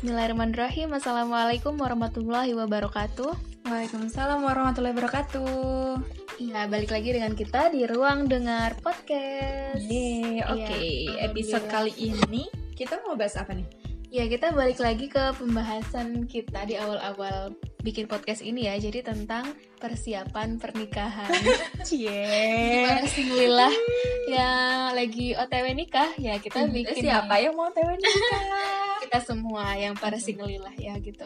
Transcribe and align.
Bismillahirrahmanirrahim 0.00 0.96
Assalamualaikum 0.96 1.76
warahmatullahi 1.76 2.56
wabarakatuh 2.56 3.36
Waalaikumsalam 3.68 4.40
warahmatullahi 4.40 4.96
wabarakatuh. 4.96 6.00
Iya, 6.40 6.72
balik 6.72 6.88
lagi 6.88 7.12
dengan 7.12 7.36
kita 7.36 7.68
di 7.68 7.84
Ruang 7.84 8.24
Dengar 8.24 8.80
Podcast 8.80 9.84
oke. 9.84 9.92
Iya, 9.92 11.28
Episode 11.28 11.68
alhamdulillah. 11.68 11.68
kali 11.68 11.92
ini 12.16 12.48
kita 12.80 12.96
mau 13.04 13.12
bahas 13.12 13.36
apa 13.36 13.52
nih? 13.52 13.68
Ya, 14.10 14.26
kita 14.26 14.50
balik 14.50 14.82
lagi 14.82 15.06
ke 15.06 15.22
pembahasan 15.38 16.26
kita 16.26 16.66
di 16.66 16.74
awal-awal 16.74 17.54
bikin 17.86 18.10
podcast 18.10 18.42
ini 18.42 18.66
ya 18.66 18.74
Jadi 18.74 19.06
tentang 19.06 19.54
persiapan 19.78 20.58
pernikahan 20.58 21.30
Gimana 21.86 21.86
Cie. 21.86 23.06
sih 23.06 23.30
Lila 23.30 23.70
yang 24.26 24.98
lagi 24.98 25.38
otw 25.38 25.66
nikah 25.78 26.10
Ya, 26.18 26.42
kita 26.42 26.66
bikin 26.66 27.06
Siapa 27.06 27.38
yang 27.38 27.54
mau 27.54 27.70
tewe 27.70 27.94
nikah? 27.94 28.42
kita 29.06 29.22
semua 29.22 29.78
yang 29.78 29.94
para 29.94 30.18
single 30.18 30.58
lah 30.58 30.74
ya 30.74 30.98
gitu. 30.98 31.22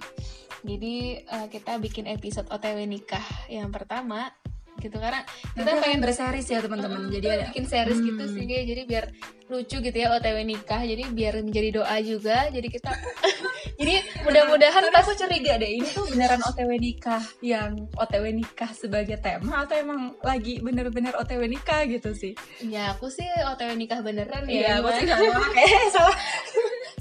Jadi 0.64 1.24
eh, 1.24 1.46
kita 1.48 1.80
bikin 1.80 2.04
episode 2.04 2.48
OTW 2.52 2.84
nikah 2.84 3.24
yang 3.48 3.72
pertama 3.72 4.28
gitu 4.76 4.96
karena 4.96 5.22
kita 5.52 5.70
pengen 5.78 6.00
berseris 6.00 6.44
ya 6.44 6.58
teman-teman. 6.58 7.08
Jadi 7.08 7.26
ada 7.26 7.44
bikin 7.48 7.64
series 7.64 7.96
Hmm. 7.96 8.08
gitu 8.08 8.24
sih 8.30 8.44
jadi 8.44 8.82
biar 8.84 9.04
lucu 9.44 9.76
gitu 9.78 9.92
ya 9.94 10.08
OTW 10.10 10.40
nikah 10.42 10.80
jadi 10.80 11.04
biar 11.06 11.34
menjadi 11.38 11.68
doa 11.74 11.96
juga 11.98 12.48
jadi 12.48 12.64
kita 12.64 12.90
jadi 13.80 13.94
mudah-mudahan 14.22 14.88
pas 14.88 15.04
aku 15.04 15.12
curiga 15.14 15.56
deh 15.56 15.70
ini 15.74 15.86
tuh 15.86 16.06
beneran 16.06 16.40
OTW 16.42 16.70
nikah 16.74 17.20
yang 17.40 17.76
OTW 17.94 18.32
nikah 18.32 18.70
sebagai 18.70 19.16
tema 19.16 19.62
atau 19.62 19.76
emang 19.76 20.16
lagi 20.20 20.58
bener-bener 20.58 21.12
OTW 21.14 21.44
nikah 21.46 21.84
gitu 21.84 22.12
sih? 22.12 22.32
ya 22.62 22.92
aku 22.92 23.06
sih 23.06 23.24
OTW 23.46 23.74
nikah 23.74 24.00
beneran 24.00 24.44
ya 24.44 24.52
Iya, 24.54 24.70
aku 24.78 24.88
sih 24.92 25.04
kayak 25.04 25.88
salah. 25.94 26.16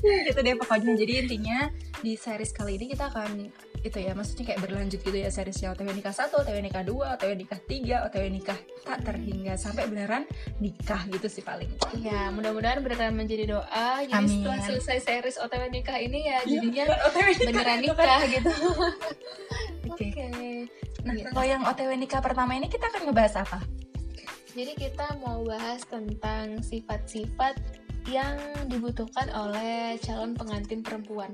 gitu 0.27 0.39
deh 0.41 0.55
pokoknya. 0.57 0.93
Jadi 0.93 1.13
intinya 1.17 1.59
di 1.97 2.13
series 2.13 2.51
kali 2.51 2.75
ini 2.75 2.91
kita 2.91 3.07
akan 3.07 3.47
itu 3.83 3.99
ya, 3.99 4.15
maksudnya 4.15 4.47
kayak 4.47 4.63
berlanjut 4.63 4.99
gitu 4.99 5.11
ya 5.13 5.27
seriesnya 5.27 5.75
OTW 5.75 5.91
nikah 5.91 6.15
1, 6.15 6.31
OTW 6.31 6.57
nikah 6.59 6.81
2, 6.81 7.19
OTW 7.19 7.31
nikah 7.35 7.59
3, 7.59 8.07
OTW 8.07 8.25
nikah 8.31 8.55
tak 8.81 8.99
terhingga 9.03 9.53
sampai 9.55 9.83
beneran 9.85 10.23
nikah 10.57 11.03
gitu 11.07 11.27
sih 11.27 11.43
paling. 11.43 11.67
ya 11.99 12.31
mudah-mudahan 12.31 12.79
beneran 12.79 13.11
menjadi 13.11 13.43
doa 13.49 14.01
jadi 14.01 14.15
Amin. 14.15 14.39
setelah 14.39 14.59
selesai 14.63 14.97
series 15.03 15.37
OTW 15.37 15.67
nikah 15.69 15.99
ini 15.99 16.25
ya 16.25 16.39
Iya, 16.43 16.63
jadinya 16.63 16.83
OTW 17.11 17.27
beneran 17.43 17.67
kan. 17.67 17.79
nikah 17.83 18.21
gitu 18.25 18.51
Oke. 19.91 20.07
oke 20.09 20.25
Nah, 21.03 21.11
Iya. 21.11 21.27
kalau 21.29 21.43
yang 21.43 21.61
OTW 21.67 21.91
nikah 21.99 22.23
pertama 22.23 22.55
ini 22.55 22.71
kita 22.71 22.87
akan 22.87 23.11
ngebahas 23.11 23.43
apa? 23.43 23.59
Jadi 24.55 24.71
kita 24.79 25.19
mau 25.19 25.43
bahas 25.43 25.83
tentang 25.83 26.63
sifat-sifat 26.63 27.59
yang 28.07 28.39
dibutuhkan 28.71 29.27
oleh 29.33 29.99
calon 29.99 30.31
pengantin 30.31 30.79
perempuan, 30.79 31.31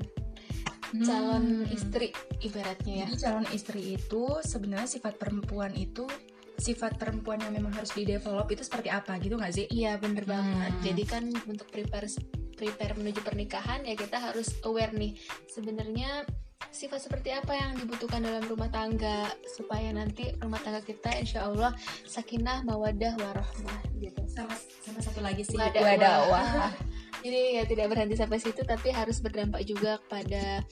calon 1.00 1.44
Hmm. 1.62 1.70
istri 1.70 2.08
ibaratnya 2.40 2.94
ya. 2.96 3.06
Jadi 3.06 3.16
calon 3.20 3.46
istri 3.50 3.82
itu 3.94 4.24
sebenarnya 4.42 4.90
sifat 4.90 5.16
perempuan 5.16 5.72
itu 5.72 6.10
sifat 6.56 6.96
perempuan 6.96 7.40
yang 7.40 7.54
memang 7.54 7.72
harus 7.72 7.90
di-develop 7.90 8.44
itu 8.48 8.62
seperti 8.62 8.90
apa 8.90 9.16
gitu 9.18 9.34
nggak 9.34 9.54
sih? 9.54 9.66
Iya 9.68 9.96
bener 9.96 10.24
Hmm. 10.24 10.34
banget. 10.34 10.74
Jadi 10.84 11.04
kan 11.06 11.24
untuk 11.46 11.68
prepare 11.68 12.10
prepare 12.54 12.92
menuju 12.94 13.22
pernikahan 13.22 13.82
ya 13.82 13.96
kita 13.96 14.20
harus 14.20 14.52
aware 14.62 14.92
nih 14.92 15.16
sebenarnya 15.48 16.28
sifat 16.70 17.00
seperti 17.02 17.32
apa 17.32 17.56
yang 17.56 17.72
dibutuhkan 17.74 18.20
dalam 18.20 18.44
rumah 18.44 18.68
tangga 18.68 19.26
supaya 19.50 19.90
nanti 19.90 20.36
rumah 20.38 20.60
tangga 20.60 20.82
kita 20.82 21.08
insya 21.16 21.48
Allah 21.48 21.72
sakinah 22.04 22.62
mawadah 22.62 23.16
warahmah 23.16 23.80
gitu. 23.96 24.20
Sama 24.28 24.52
sama 24.84 25.00
satu 25.00 25.20
lagi 25.20 25.42
sih 25.42 25.56
Wadawa. 25.56 25.88
wadawa. 25.88 26.42
Jadi 27.20 27.60
ya 27.60 27.64
tidak 27.68 27.92
berhenti 27.92 28.16
sampai 28.16 28.40
situ 28.40 28.64
tapi 28.64 28.96
harus 28.96 29.20
berdampak 29.20 29.68
juga 29.68 30.00
kepada 30.08 30.64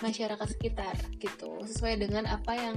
masyarakat 0.00 0.48
sekitar 0.54 0.94
gitu. 1.18 1.58
Sesuai 1.66 1.98
dengan 1.98 2.30
apa 2.30 2.52
yang 2.54 2.76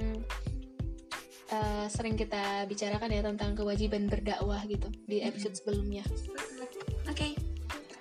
uh, 1.54 1.86
sering 1.90 2.18
kita 2.18 2.66
bicarakan 2.66 3.10
ya 3.14 3.22
tentang 3.26 3.54
kewajiban 3.54 4.10
berdakwah 4.10 4.62
gitu 4.66 4.90
di 5.06 5.22
episode 5.22 5.54
sebelumnya. 5.58 6.06
Oke. 7.10 7.38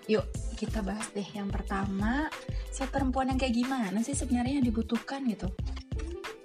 Yuk, 0.08 0.24
kita 0.56 0.80
bahas 0.80 1.12
deh 1.12 1.26
yang 1.36 1.52
pertama, 1.52 2.32
sifat 2.72 2.88
perempuan 2.96 3.28
yang 3.28 3.36
kayak 3.36 3.52
gimana 3.52 4.00
sih 4.00 4.16
sebenarnya 4.16 4.56
yang 4.56 4.66
dibutuhkan 4.66 5.20
gitu? 5.28 5.52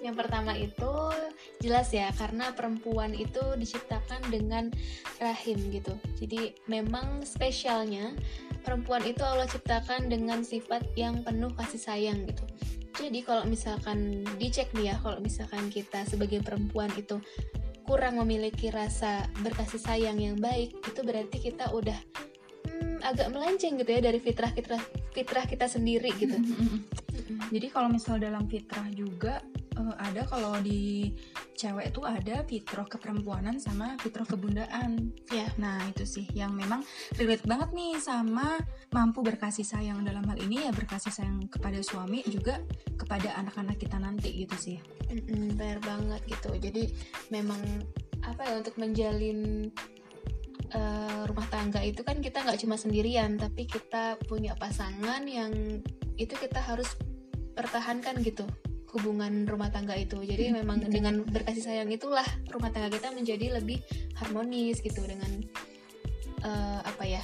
Yang 0.04 0.16
pertama 0.20 0.52
itu 0.60 0.92
jelas 1.64 1.90
ya 1.96 2.12
karena 2.20 2.52
perempuan 2.52 3.16
itu 3.16 3.40
diciptakan 3.56 4.20
dengan 4.28 4.68
rahim 5.24 5.58
gitu. 5.72 5.96
Jadi 6.20 6.60
memang 6.68 7.24
spesialnya 7.24 8.12
perempuan 8.68 9.08
itu 9.08 9.24
Allah 9.24 9.48
ciptakan 9.48 10.12
dengan 10.12 10.44
sifat 10.44 10.84
yang 11.00 11.24
penuh 11.24 11.56
kasih 11.56 11.80
sayang 11.80 12.28
gitu. 12.28 12.44
Jadi 12.94 13.26
kalau 13.26 13.48
misalkan 13.48 14.22
dicek 14.38 14.70
nih 14.78 14.94
ya 14.94 14.96
kalau 15.02 15.18
misalkan 15.24 15.72
kita 15.72 16.06
sebagai 16.06 16.46
perempuan 16.46 16.94
itu 16.94 17.18
kurang 17.84 18.22
memiliki 18.22 18.70
rasa 18.70 19.28
berkasih 19.44 19.82
sayang 19.82 20.20
yang 20.22 20.38
baik 20.40 20.72
itu 20.88 21.00
berarti 21.04 21.38
kita 21.42 21.74
udah 21.74 21.98
hmm, 22.70 23.04
agak 23.04 23.34
melenceng 23.34 23.76
gitu 23.82 23.92
ya 23.92 24.02
dari 24.04 24.20
fitrah 24.24 24.52
fitrah 24.56 24.80
fitrah 25.12 25.46
kita 25.50 25.66
sendiri 25.66 26.12
gitu. 26.16 26.38
Jadi 27.54 27.68
kalau 27.70 27.90
misal 27.92 28.22
dalam 28.22 28.46
fitrah 28.46 28.88
juga 28.94 29.42
eh, 29.74 29.96
ada 29.98 30.22
kalau 30.30 30.58
di 30.62 31.14
cewek 31.54 31.94
tuh 31.96 32.04
ada 32.04 32.44
fitrah 32.44 32.86
keperempuanan 32.86 33.62
sama 33.62 33.96
fitrah 34.02 34.26
kebundaan. 34.28 35.14
Ya. 35.30 35.48
Nah, 35.62 35.80
itu 35.90 36.04
sih 36.04 36.26
yang 36.34 36.54
memang 36.54 36.82
relate 37.16 37.46
banget 37.46 37.70
nih 37.72 37.98
sama 38.02 38.60
mampu 38.92 39.22
berkasih 39.22 39.66
sayang 39.66 40.02
dalam 40.04 40.26
hal 40.28 40.38
ini 40.42 40.68
ya 40.68 40.72
berkasih 40.74 41.14
sayang 41.14 41.48
kepada 41.48 41.80
suami 41.82 42.26
juga 42.28 42.60
kepada 42.98 43.38
anak-anak 43.40 43.78
kita 43.80 43.98
nanti 43.98 44.46
gitu 44.46 44.56
sih. 44.58 44.78
Mm-mm, 45.10 45.56
benar 45.56 45.80
banget 45.82 46.22
gitu. 46.28 46.52
Jadi 46.58 46.84
memang 47.30 47.62
apa 48.24 48.48
ya 48.48 48.56
untuk 48.60 48.76
menjalin 48.80 49.70
eh, 50.74 51.22
rumah 51.28 51.48
tangga 51.52 51.84
itu 51.84 52.02
kan 52.02 52.20
kita 52.20 52.42
nggak 52.42 52.60
cuma 52.60 52.76
sendirian, 52.80 53.38
tapi 53.38 53.70
kita 53.70 54.18
punya 54.26 54.58
pasangan 54.58 55.24
yang 55.28 55.84
itu 56.18 56.34
kita 56.38 56.62
harus 56.62 56.88
pertahankan 57.54 58.22
gitu 58.26 58.46
hubungan 58.94 59.50
rumah 59.50 59.74
tangga 59.74 59.98
itu. 59.98 60.22
Jadi 60.22 60.54
Hmm, 60.54 60.62
memang 60.64 60.78
dengan 60.86 61.26
berkasih 61.26 61.66
sayang 61.66 61.90
itulah 61.90 62.26
rumah 62.54 62.70
tangga 62.70 62.94
kita 62.94 63.10
menjadi 63.12 63.58
lebih 63.58 63.82
harmonis 64.22 64.80
gitu 64.80 65.02
dengan 65.04 65.42
eh, 66.44 66.80
apa 66.86 67.04
ya? 67.04 67.24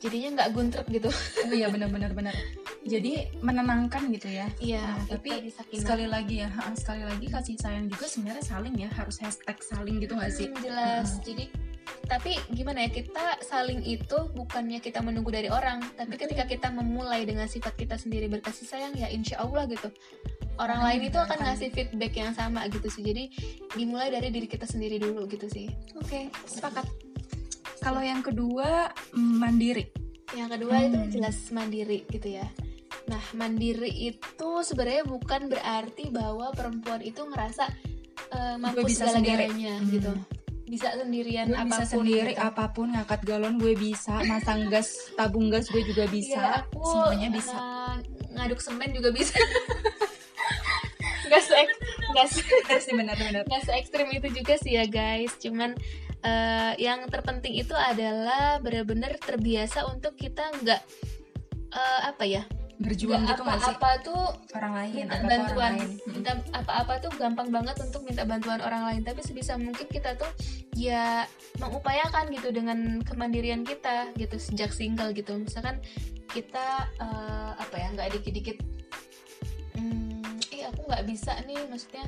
Jadinya 0.00 0.40
nggak 0.40 0.48
guntrek 0.56 0.86
gitu. 0.88 1.12
Oh 1.44 1.52
iya 1.52 1.68
benar-benar 1.68 2.16
benar. 2.16 2.32
Jadi 2.80 3.28
menenangkan 3.44 4.08
gitu 4.16 4.32
ya. 4.32 4.48
Iya, 4.56 4.80
Nah, 4.80 5.04
tapi. 5.12 5.52
Sekali 5.76 6.08
lagi 6.08 6.40
ya, 6.40 6.48
sekali 6.72 7.04
lagi 7.04 7.28
kasih 7.28 7.60
sayang 7.60 7.92
juga 7.92 8.08
sebenarnya 8.08 8.40
saling 8.40 8.72
ya, 8.80 8.88
harus 8.96 9.20
hashtag 9.20 9.60
saling 9.60 10.00
gitu 10.00 10.16
gak 10.16 10.32
sih? 10.32 10.48
Hmm, 10.48 10.64
jelas. 10.64 11.20
Jadi 11.20 11.52
tapi 12.08 12.38
gimana 12.54 12.86
ya 12.86 12.90
kita 12.90 13.38
saling 13.44 13.82
itu 13.84 14.18
bukannya 14.34 14.80
kita 14.80 15.04
menunggu 15.04 15.30
dari 15.30 15.52
orang, 15.52 15.84
tapi 15.94 16.16
ketika 16.16 16.48
kita 16.48 16.72
memulai 16.72 17.22
dengan 17.28 17.46
sifat 17.46 17.76
kita 17.76 18.00
sendiri 18.00 18.26
berkasih 18.26 18.66
sayang 18.66 18.94
ya 18.96 19.06
insya 19.12 19.42
Allah 19.42 19.68
gitu. 19.68 19.92
Orang 20.60 20.78
Hmm, 20.78 20.86
lain 20.86 21.02
itu 21.06 21.16
akan 21.16 21.38
ngasih 21.40 21.68
feedback 21.70 22.12
yang 22.14 22.32
sama 22.32 22.68
gitu 22.68 22.84
sih. 22.86 23.00
Jadi 23.02 23.32
dimulai 23.72 24.08
dari 24.08 24.28
diri 24.28 24.44
kita 24.44 24.64
sendiri 24.64 24.96
dulu 24.96 25.24
gitu 25.24 25.46
sih. 25.46 25.66
Oke, 25.94 26.28
sepakat. 26.44 26.84
Kalau 27.78 27.98
yang 27.98 28.20
kedua 28.20 28.92
mandiri. 29.14 29.88
Yang 30.30 30.48
kedua 30.54 30.74
Hmm. 30.76 30.86
itu 30.86 31.18
jelas 31.18 31.36
mandiri 31.48 32.04
gitu 32.06 32.28
ya. 32.30 32.44
Nah 33.06 33.24
mandiri 33.32 33.88
itu 33.88 34.50
sebenarnya 34.60 35.02
bukan 35.02 35.48
berarti 35.48 36.04
bahwa 36.08 36.52
perempuan 36.52 37.00
itu 37.00 37.24
ngerasa 37.24 37.64
eh, 38.30 38.54
mampu 38.56 38.84
Gue 38.84 38.92
bisa 38.92 39.08
segala-galanya 39.08 39.80
sendiri. 39.80 39.96
gitu. 39.96 40.12
Hmm. 40.12 40.28
Bisa 40.68 40.88
sendirian 40.92 41.46
Gue 41.46 41.56
apa 41.56 41.64
pun 41.64 41.72
bisa 41.72 41.84
sendiri 41.88 42.30
gitu. 42.30 42.44
apa 42.44 42.64
pun 42.68 42.86
ngangkat 42.92 43.20
galon 43.24 43.56
gue 43.56 43.74
bisa, 43.74 44.22
masang 44.22 44.68
gas, 44.68 44.86
tabung 45.16 45.48
gas 45.48 45.66
gue 45.66 45.82
juga 45.82 46.04
bisa. 46.12 46.36
Iya, 46.36 46.62
aku 46.62 46.84
Semuanya 46.84 47.28
bisa. 47.32 47.56
uh, 47.56 47.96
ngaduk 48.30 48.60
semen 48.60 48.92
juga 48.92 49.08
bisa. 49.10 49.34
Gak 51.30 51.42
se 52.26 52.42
gak 52.66 52.80
sih 52.82 52.92
benar-benar. 52.92 53.46
nggak 53.46 53.62
se 53.62 53.70
ekstrim 53.78 54.10
itu 54.10 54.28
juga 54.34 54.58
sih 54.58 54.74
ya 54.74 54.84
guys. 54.90 55.38
Cuman 55.38 55.78
uh, 56.26 56.72
yang 56.76 57.06
terpenting 57.06 57.54
itu 57.54 57.72
adalah 57.72 58.58
benar-benar 58.58 59.16
terbiasa 59.22 59.86
untuk 59.88 60.18
kita 60.18 60.50
nggak 60.60 60.82
uh, 61.74 62.00
apa 62.10 62.24
ya 62.26 62.42
Berjuang 62.80 63.28
nggak 63.28 63.36
gitu 63.36 63.42
gak 63.44 63.60
sih? 63.60 63.64
apa-apa 63.76 63.90
tuh 64.00 64.24
Orang 64.56 64.72
lain, 64.72 64.92
minta 65.04 65.16
apa 65.20 65.28
bantuan 65.28 65.52
orang 65.52 65.76
lain. 65.76 65.90
Mm. 66.00 66.12
minta 66.16 66.32
apa-apa 66.56 66.94
tuh 67.04 67.12
gampang 67.20 67.48
banget 67.52 67.76
untuk 67.84 68.00
minta 68.08 68.22
bantuan 68.24 68.60
orang 68.64 68.82
lain 68.88 69.02
tapi 69.04 69.20
sebisa 69.20 69.60
mungkin 69.60 69.84
kita 69.84 70.16
tuh 70.16 70.32
ya 70.72 71.28
mengupayakan 71.60 72.32
gitu 72.32 72.48
dengan 72.48 73.04
kemandirian 73.04 73.68
kita 73.68 74.08
gitu 74.16 74.40
sejak 74.40 74.72
single 74.72 75.12
gitu 75.12 75.36
misalkan 75.36 75.76
kita 76.32 76.88
eh, 76.96 77.52
apa 77.60 77.74
ya 77.76 77.92
nggak 77.92 78.08
dikit-dikit 78.16 78.56
hmm, 78.64 79.09
aku 80.70 80.80
nggak 80.86 81.04
bisa 81.06 81.32
nih 81.44 81.58
maksudnya. 81.68 82.06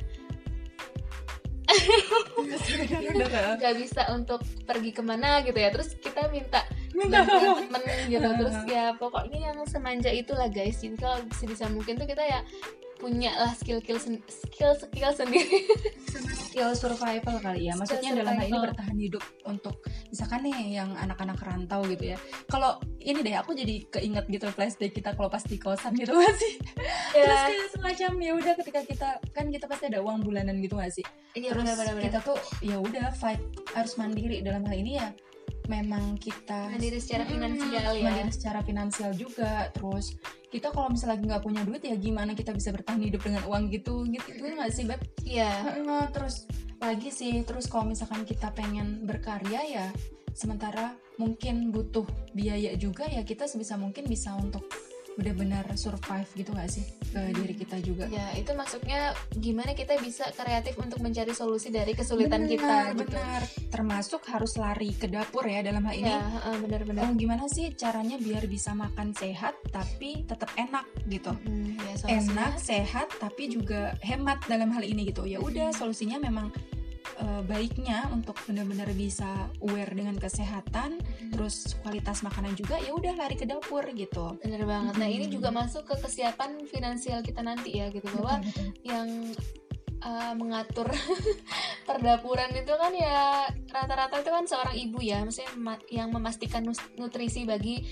Gak? 1.72 3.58
nggak 3.58 3.74
bisa 3.80 4.02
untuk 4.12 4.44
pergi 4.68 4.90
ke 4.92 5.02
mana 5.02 5.40
gitu 5.42 5.56
ya. 5.56 5.72
Terus 5.72 5.96
kita 5.98 6.28
minta 6.28 6.62
minta 6.92 7.24
temen 7.24 7.82
gitu. 8.08 8.28
Terus 8.38 8.58
ya 8.74 8.92
pokoknya 8.96 9.52
yang 9.52 9.58
semanja 9.66 10.10
itulah 10.12 10.48
guys. 10.48 10.80
Jadi 10.80 10.96
kalau 11.00 11.20
bisa 11.26 11.64
mungkin 11.72 11.96
tuh 11.96 12.06
kita 12.06 12.22
ya 12.22 12.40
punya 13.02 13.34
lah 13.34 13.50
skill 13.58 13.82
skill 13.82 13.98
skill 13.98 14.72
skill 14.78 15.10
sendiri. 15.10 15.66
Skill 16.52 16.76
survival 16.76 17.40
kali 17.40 17.64
ya. 17.64 17.72
Maksudnya 17.80 18.12
Skill 18.12 18.20
dalam 18.20 18.36
hal 18.36 18.44
ini 18.44 18.60
bertahan 18.60 18.96
hidup 19.00 19.24
untuk 19.48 19.80
misalkan 20.12 20.44
nih 20.44 20.76
yang 20.76 20.92
anak-anak 21.00 21.40
rantau 21.40 21.80
gitu 21.88 22.12
ya. 22.12 22.20
Kalau 22.44 22.76
ini 23.00 23.24
deh 23.24 23.32
aku 23.40 23.56
jadi 23.56 23.80
keinget 23.88 24.28
gitu 24.28 24.52
flashback 24.52 24.92
kita 24.92 25.16
kalau 25.16 25.32
pas 25.32 25.40
di 25.40 25.56
kosan 25.56 25.96
gitu 25.96 26.12
gak 26.12 26.36
sih? 26.36 26.60
Terus 27.16 27.24
ya 27.24 27.48
kayak 27.48 27.68
semacam 27.72 28.12
ya 28.20 28.32
udah 28.36 28.52
ketika 28.60 28.80
kita 28.84 29.08
kan 29.32 29.48
kita 29.48 29.64
pasti 29.64 29.88
ada 29.88 30.04
uang 30.04 30.20
bulanan 30.28 30.60
gitu 30.60 30.76
gak 30.76 30.92
sih? 30.92 31.04
Iya 31.32 31.56
terus 31.56 31.64
benar-benar 31.64 31.96
kita 32.04 32.18
tuh 32.20 32.36
ya 32.60 32.76
udah 32.76 33.06
fight 33.16 33.40
harus 33.72 33.96
mandiri. 33.96 34.44
Dalam 34.44 34.68
hal 34.68 34.76
ini 34.76 35.00
ya 35.00 35.08
memang 35.70 36.18
kita 36.18 36.70
mandiri 36.70 36.98
secara 36.98 37.26
Mm, 37.26 37.30
finansial 37.30 37.92
ya. 37.94 38.04
Mandiri 38.08 38.32
secara 38.32 38.60
finansial 38.62 39.10
juga. 39.14 39.68
Terus 39.74 40.16
kita 40.50 40.68
kalau 40.74 40.92
misalnya 40.92 41.14
lagi 41.16 41.24
nggak 41.28 41.44
punya 41.44 41.62
duit 41.64 41.82
ya 41.84 41.96
gimana 41.96 42.32
kita 42.36 42.52
bisa 42.52 42.70
bertahan 42.74 43.00
hidup 43.02 43.22
dengan 43.22 43.42
uang 43.46 43.70
gitu? 43.70 44.04
Gitu 44.06 44.28
itu 44.38 44.46
nggak 44.52 44.72
sih 44.72 44.84
beb? 44.88 45.00
Iya. 45.22 45.52
Heeh, 45.64 46.04
terus 46.12 46.46
lagi 46.82 47.14
sih 47.14 47.46
terus 47.46 47.70
kalau 47.70 47.86
misalkan 47.86 48.26
kita 48.26 48.50
pengen 48.50 49.06
berkarya 49.06 49.62
ya 49.62 49.86
sementara 50.34 50.98
mungkin 51.20 51.70
butuh 51.70 52.02
biaya 52.34 52.74
juga 52.74 53.06
ya 53.06 53.22
kita 53.22 53.46
sebisa 53.46 53.78
mungkin 53.78 54.08
bisa 54.10 54.34
untuk 54.34 54.66
benar-benar 55.16 55.64
survive 55.76 56.28
gitu 56.34 56.50
gak 56.56 56.70
sih 56.72 56.84
ke 57.12 57.20
diri 57.36 57.54
kita 57.54 57.76
juga? 57.84 58.08
Ya 58.08 58.32
itu 58.36 58.52
maksudnya 58.56 59.12
gimana 59.36 59.76
kita 59.76 60.00
bisa 60.00 60.32
kreatif 60.32 60.76
untuk 60.80 61.04
mencari 61.04 61.32
solusi 61.36 61.68
dari 61.68 61.92
kesulitan 61.92 62.48
kita 62.48 62.96
gitu. 62.96 63.08
benar. 63.08 63.40
Termasuk 63.68 64.24
harus 64.32 64.56
lari 64.56 64.96
ke 64.96 65.08
dapur 65.08 65.44
ya 65.44 65.60
dalam 65.60 65.84
hal 65.84 65.94
ini. 65.96 66.08
Ya 66.08 66.20
heeh, 66.20 66.56
benar-benar. 66.64 67.02
Oh, 67.08 67.12
gimana 67.16 67.44
sih 67.52 67.72
caranya 67.76 68.16
biar 68.16 68.44
bisa 68.48 68.72
makan 68.72 69.12
sehat 69.12 69.56
tapi 69.68 70.24
tetap 70.24 70.48
enak 70.56 70.88
gitu? 71.08 71.32
Hmm, 71.44 71.76
ya, 71.76 71.94
solusinya. 71.96 72.32
enak 72.32 72.52
sehat 72.60 73.08
tapi 73.20 73.52
juga 73.52 73.94
hemat 74.00 74.40
dalam 74.48 74.72
hal 74.72 74.84
ini 74.84 75.08
gitu. 75.12 75.28
Ya 75.28 75.38
udah 75.38 75.72
solusinya 75.76 76.16
memang 76.16 76.48
eh, 77.22 77.42
baiknya 77.44 78.10
untuk 78.10 78.34
benar-benar 78.42 78.90
bisa 78.92 79.30
aware 79.62 79.94
dengan 79.94 80.18
kesehatan 80.18 80.98
Hmm. 80.98 81.30
terus 81.30 81.78
kualitas 81.78 82.20
makanan 82.20 82.52
juga 82.52 82.76
ya 82.76 82.90
udah 82.90 83.14
lari 83.14 83.38
ke 83.38 83.46
dapur 83.46 83.86
gitu 83.88 84.34
Bener 84.42 84.66
banget. 84.66 84.98
Nah 84.98 85.06
ini 85.06 85.30
Hmm. 85.30 85.34
juga 85.38 85.48
masuk 85.48 85.86
ke 85.86 85.94
kesiapan 85.98 86.66
finansial 86.66 87.22
kita 87.22 87.40
nanti 87.40 87.78
ya 87.78 87.88
gitu 87.88 88.10
bahwa 88.12 88.42
betul. 88.42 88.68
yang 88.82 89.08
uh, 90.02 90.34
mengatur 90.34 90.90
perdapuran 91.88 92.50
itu 92.52 92.72
kan 92.72 92.92
ya 92.92 93.46
rata-rata 93.70 94.18
itu 94.18 94.30
kan 94.30 94.44
seorang 94.44 94.74
ibu 94.74 94.98
ya, 94.98 95.22
maksudnya 95.22 95.52
ma- 95.56 95.86
yang 95.88 96.10
memastikan 96.10 96.62
nutrisi 96.96 97.42
bagi 97.42 97.82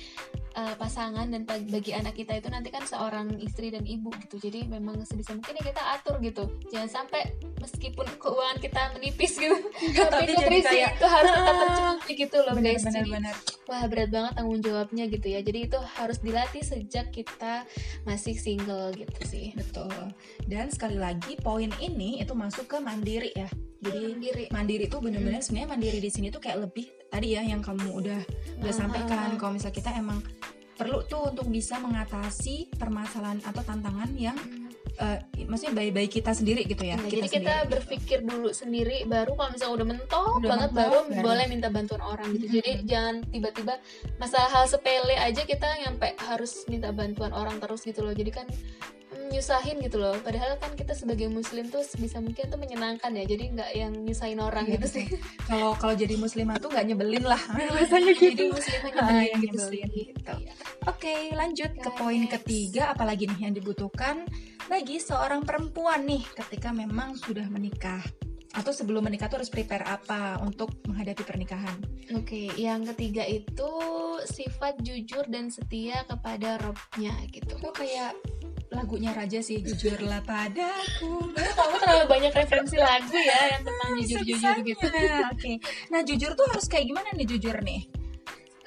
uh, 0.55 0.75
pasangan 0.75 1.31
dan 1.31 1.47
bagi, 1.47 1.67
bagi 1.71 1.93
anak 1.94 2.15
kita 2.15 2.38
itu 2.38 2.49
nanti 2.50 2.71
kan 2.71 2.83
seorang 2.83 3.38
istri 3.38 3.71
dan 3.71 3.87
ibu 3.87 4.11
gitu. 4.26 4.37
Jadi 4.41 4.67
memang 4.67 5.03
sebisa 5.03 5.35
mungkin 5.35 5.55
ya 5.55 5.65
kita 5.65 5.83
atur 5.99 6.19
gitu. 6.21 6.44
Jangan 6.71 6.91
sampai 6.91 7.39
meskipun 7.61 8.07
keuangan 8.17 8.59
kita 8.59 8.81
menipis 8.93 9.37
gitu, 9.37 9.55
tapi, 10.11 10.33
nutrisi 10.33 10.65
kayak- 10.67 10.97
itu 10.97 11.07
harus 11.07 11.31
tetap 11.31 11.55
tercukupi 11.57 12.12
gitu 12.19 12.37
loh 12.41 12.53
benar 12.53 12.71
guys. 12.71 12.83
benar 12.83 12.97
Jadi 12.99 13.11
benar. 13.12 13.35
wah 13.65 13.85
berat 13.85 14.11
banget 14.11 14.33
tanggung 14.35 14.61
jawabnya 14.61 15.05
gitu 15.07 15.27
ya. 15.27 15.41
Jadi 15.41 15.59
itu 15.62 15.79
harus 15.95 16.19
dilatih 16.19 16.62
sejak 16.62 17.07
kita 17.09 17.69
masih 18.03 18.35
single 18.35 18.91
gitu 18.93 19.21
sih. 19.23 19.53
Betul. 19.53 19.93
Dan 20.43 20.69
sekali 20.69 20.97
lagi 20.97 21.37
poin 21.37 21.71
ini 21.79 22.19
itu 22.19 22.33
masuk 22.33 22.67
ke 22.67 22.77
mandiri 22.79 23.31
ya. 23.31 23.47
Jadi 23.79 24.12
sendiri 24.12 24.45
mandiri. 24.51 24.85
itu 24.85 24.97
bener-bener 24.99 25.41
sebenarnya 25.41 25.71
mandiri 25.71 25.99
di 25.99 26.11
sini 26.11 26.29
tuh 26.29 26.39
kayak 26.39 26.61
lebih 26.62 26.85
tadi 27.07 27.33
ya 27.33 27.41
yang 27.41 27.61
kamu 27.61 27.89
udah 27.95 28.21
udah 28.59 28.69
Ah, 28.69 28.77
sampaikan. 28.77 29.17
ah, 29.17 29.27
ah. 29.27 29.37
kalau 29.37 29.53
misal 29.55 29.71
kita 29.71 29.93
emang 29.93 30.21
perlu 30.75 31.05
tuh 31.05 31.29
untuk 31.29 31.45
bisa 31.47 31.77
mengatasi 31.77 32.73
permasalahan 32.75 33.41
atau 33.43 33.61
tantangan 33.61 34.09
yang 34.15 34.37
eh, 35.00 35.19
maksudnya 35.43 35.75
bayi-bayi 35.75 36.08
kita 36.08 36.31
sendiri 36.31 36.62
gitu 36.62 36.82
ya 36.82 36.94
Nah, 36.94 37.05
jadi 37.05 37.25
kita 37.25 37.35
sendiri. 37.56 37.70
berpikir 37.73 38.19
dulu 38.23 38.49
sendiri 38.50 38.97
baru 39.05 39.32
kalau 39.32 39.50
misalnya 39.50 39.75
udah 39.75 39.87
mentok 39.88 40.32
Udah 40.37 40.49
banget 40.49 40.69
mentok, 40.69 40.79
baru 40.79 40.99
baru. 41.11 41.25
boleh 41.25 41.44
minta 41.47 41.69
bantuan 41.69 42.02
orang 42.02 42.29
gitu 42.32 42.44
Mhm. 42.44 42.55
jadi 42.55 42.70
jangan 42.85 43.14
tiba-tiba 43.26 43.75
masalah 44.17 44.50
hal 44.50 44.64
sepele 44.67 45.14
aja 45.14 45.43
kita 45.43 45.69
nyampe 45.81 46.08
harus 46.23 46.52
minta 46.67 46.91
bantuan 46.91 47.32
orang 47.32 47.56
terus 47.56 47.81
gitu 47.81 48.00
loh 48.00 48.12
jadi 48.12 48.31
kan 48.31 48.47
mm, 49.11 49.26
nyusahin 49.31 49.81
gitu 49.81 49.97
loh 49.97 50.14
padahal 50.19 50.55
kan 50.56 50.70
kita 50.73 50.93
sebagai 50.93 51.26
muslim 51.29 51.67
tuh 51.67 51.81
sebisa 51.81 52.19
mungkin 52.19 52.47
tuh 52.47 52.56
menyenangkan 52.56 53.11
ya 53.11 53.25
jadi 53.25 53.44
nggak 53.49 53.70
yang 53.73 53.93
nyusahin 53.97 54.38
orang 54.38 54.64
Iya, 54.64 54.75
gitu 54.76 54.87
sih 54.93 55.06
kalau 55.44 55.73
kalau 55.75 55.94
jadi 55.94 56.14
muslimah 56.14 56.58
tuh 56.58 56.69
nggak 56.69 56.87
nyebelin 56.87 57.25
lah 57.25 57.41
rasanya 57.75 58.12
gitu 58.12 58.26
jadi 58.29 58.44
muslim 58.52 58.79
hanya 58.82 58.99
Ah, 59.00 59.06
benar 59.08 59.25
yang 59.25 59.41
gitu 59.41 59.55
nyebelin 59.56 59.88
gitu. 59.88 60.32
Iya. 60.37 60.52
Oke, 60.82 61.14
lanjut 61.32 61.70
ke 61.75 61.85
Guys. 61.85 61.94
poin 61.94 62.23
ketiga. 62.26 62.82
Apalagi 62.88 63.25
nih 63.26 63.38
yang 63.43 63.55
dibutuhkan 63.55 64.25
bagi 64.70 65.02
seorang 65.02 65.43
perempuan 65.43 66.06
nih 66.06 66.22
ketika 66.31 66.70
memang 66.70 67.19
sudah 67.19 67.43
menikah 67.50 67.99
atau 68.55 68.70
sebelum 68.70 69.02
menikah 69.02 69.26
tuh 69.26 69.43
harus 69.43 69.50
prepare 69.50 69.82
apa 69.82 70.38
untuk 70.46 70.70
menghadapi 70.87 71.26
pernikahan? 71.26 71.75
Oke, 72.14 72.55
yang 72.55 72.87
ketiga 72.94 73.26
itu 73.26 73.70
sifat 74.31 74.78
jujur 74.78 75.26
dan 75.26 75.50
setia 75.50 76.06
kepada 76.06 76.62
robnya 76.62 77.14
gitu. 77.34 77.58
Itu 77.58 77.70
kayak 77.75 78.14
lagunya 78.70 79.11
Raja 79.11 79.43
sih, 79.43 79.58
jujurlah 79.58 80.22
padaku. 80.22 81.34
Kamu 81.34 81.76
terlalu 81.82 82.06
banyak 82.06 82.32
referensi 82.34 82.78
lagu 82.78 83.14
ya 83.19 83.58
yang 83.58 83.62
tentang 83.66 83.90
jujur-jujur 83.99 84.56
gitu. 84.62 84.87
Oke. 85.34 85.52
Nah, 85.90 86.00
jujur 86.06 86.31
tuh 86.38 86.46
harus 86.46 86.66
kayak 86.70 86.87
gimana 86.87 87.11
nih 87.19 87.26
jujur 87.26 87.58
nih? 87.58 87.90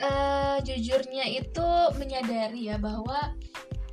Eh, 0.03 0.57
jujurnya 0.67 1.31
itu 1.31 1.67
menyadari 1.95 2.67
ya 2.67 2.75
bahwa 2.75 3.35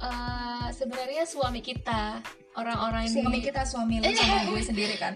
eh, 0.00 0.68
sebenarnya 0.72 1.24
suami 1.24 1.60
kita 1.60 2.20
orang-orang 2.58 3.06
yang 3.06 3.22
Suami 3.22 3.38
di- 3.38 3.46
kita 3.46 3.62
suami 3.62 3.94
lu 4.02 4.10
sama 4.10 4.42
gue 4.48 4.62
sendiri 4.62 4.94
kan. 4.98 5.14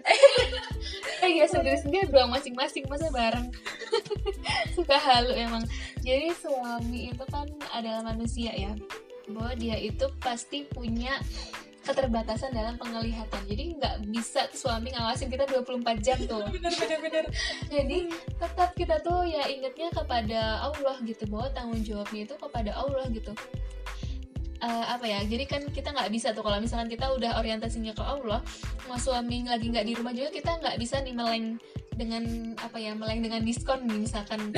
eh 1.24 1.30
ya 1.40 1.46
sendiri-sendiri 1.50 2.12
doang 2.12 2.30
masing-masing 2.30 2.86
masa 2.86 3.10
bareng. 3.10 3.50
Suka 4.76 4.96
halu 4.96 5.34
emang. 5.34 5.64
Jadi 6.04 6.30
suami 6.36 7.10
itu 7.10 7.24
kan 7.26 7.48
adalah 7.74 8.06
manusia 8.06 8.54
ya. 8.54 8.72
Bahwa 9.26 9.56
dia 9.56 9.80
itu 9.80 10.04
pasti 10.20 10.68
punya 10.68 11.16
keterbatasan 11.84 12.56
dalam 12.56 12.80
penglihatan. 12.80 13.42
Jadi 13.44 13.76
nggak 13.76 14.08
bisa 14.08 14.48
tuh 14.48 14.68
suami 14.68 14.94
ngawasin 14.94 15.28
kita 15.28 15.44
24 15.48 16.00
jam 16.00 16.16
tuh. 16.24 16.44
Bener 16.54 16.72
bener 16.72 16.98
bener. 17.02 17.24
jadi 17.68 17.98
tetap 18.40 18.72
kita 18.72 19.02
tuh 19.02 19.26
ya 19.26 19.44
ingetnya 19.50 19.90
kepada 19.92 20.64
Allah 20.64 20.96
gitu. 21.02 21.28
Bahwa 21.28 21.50
tanggung 21.52 21.82
jawabnya 21.82 22.24
itu 22.24 22.34
kepada 22.38 22.72
Allah 22.72 23.04
gitu 23.10 23.34
Eh, 24.64 24.84
apa 24.88 25.04
ya 25.04 25.20
jadi 25.28 25.44
kan 25.44 25.60
kita 25.68 25.92
nggak 25.92 26.08
bisa 26.08 26.32
tuh 26.32 26.40
kalau 26.40 26.56
misalkan 26.56 26.88
kita 26.88 27.12
udah 27.12 27.36
orientasinya 27.36 27.92
ke 27.92 28.00
Allah 28.00 28.40
mau 28.88 28.96
suami 28.96 29.44
lagi 29.44 29.68
nggak 29.68 29.84
di 29.84 29.92
rumah 29.92 30.16
juga 30.16 30.32
kita 30.32 30.56
nggak 30.56 30.80
bisa 30.80 31.04
nih 31.04 31.12
meleng 31.12 31.60
dengan 31.94 32.54
apa 32.58 32.76
ya 32.76 32.92
meleng 32.92 33.22
dengan 33.22 33.40
diskon 33.42 33.86
misalkan. 33.86 34.50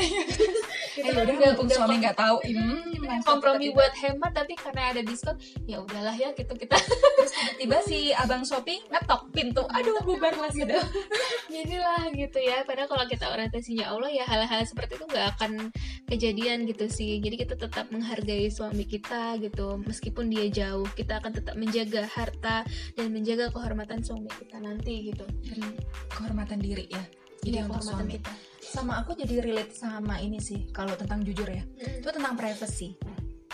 Eh, 0.96 1.12
kan 1.12 1.28
udah 1.28 1.28
udah- 1.28 1.52
mumpung 1.52 1.68
suami 1.68 2.00
nggak 2.00 2.16
tahu. 2.16 2.40
Hmm, 2.40 2.56
Hmm, 2.56 3.20
kita 3.20 3.28
kompromi 3.28 3.68
buat 3.68 3.92
hemat 4.00 4.32
tapi 4.32 4.56
karena 4.56 4.96
ada 4.96 5.04
diskon 5.04 5.36
ya 5.68 5.84
udahlah 5.84 6.16
ya 6.16 6.32
gitu 6.32 6.56
kita. 6.56 6.72
Terus 6.72 7.32
tiba-tiba 7.60 7.76
si 7.84 7.98
abang 8.16 8.40
Shopee 8.48 8.80
ngetok 8.88 9.28
pintu. 9.28 9.60
Aduh, 9.68 10.00
bubar 10.00 10.32
lah 10.40 10.48
sudah. 10.48 10.80
jadilah 11.52 12.08
gitu 12.16 12.38
ya. 12.40 12.64
Padahal 12.64 12.88
kalau 12.88 13.04
kita 13.04 13.28
orientasinya 13.28 13.92
Allah 13.92 14.08
ya 14.08 14.24
hal-hal 14.24 14.64
seperti 14.64 14.96
itu 14.96 15.04
nggak 15.04 15.26
akan 15.36 15.68
kejadian 16.08 16.64
gitu 16.64 16.88
sih. 16.88 17.20
Jadi 17.20 17.44
kita 17.44 17.60
tetap 17.60 17.92
menghargai 17.92 18.48
suami 18.48 18.88
kita 18.88 19.36
gitu. 19.36 19.76
Meskipun 19.84 20.32
dia 20.32 20.48
jauh 20.48 20.88
kita 20.96 21.20
akan 21.20 21.36
tetap 21.36 21.60
menjaga 21.60 22.08
harta 22.08 22.64
dan 22.96 23.12
menjaga 23.12 23.52
kehormatan 23.52 24.00
suami 24.00 24.32
kita 24.32 24.64
nanti 24.64 25.12
gitu. 25.12 25.28
Dan 25.44 25.76
kehormatan 26.08 26.56
diri 26.56 26.88
ya. 26.88 27.04
Jadi 27.42 27.56
Iya, 27.56 27.62
untuk 27.64 27.80
kehormatan 27.82 28.08
kita 28.10 28.30
Sama 28.58 28.92
aku 28.98 29.14
jadi 29.14 29.34
relate 29.40 29.72
sama 29.72 30.18
ini 30.18 30.42
sih 30.42 30.66
kalau 30.70 30.92
tentang 30.94 31.22
jujur 31.22 31.46
ya. 31.46 31.62
Itu 31.78 32.10
tentang 32.10 32.34
privacy. 32.34 32.98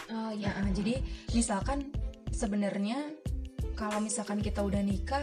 oh 0.08 0.32
Ya, 0.32 0.50
ya 0.56 0.64
jadi 0.72 1.04
misalkan 1.32 1.92
sebenarnya 2.28 3.12
kalau 3.74 4.00
misalkan 4.00 4.40
kita 4.40 4.64
udah 4.64 4.80
nikah 4.80 5.22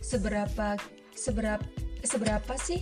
seberapa 0.00 0.76
seberapa 1.12 1.60
seberapa 2.00 2.54
sih 2.56 2.80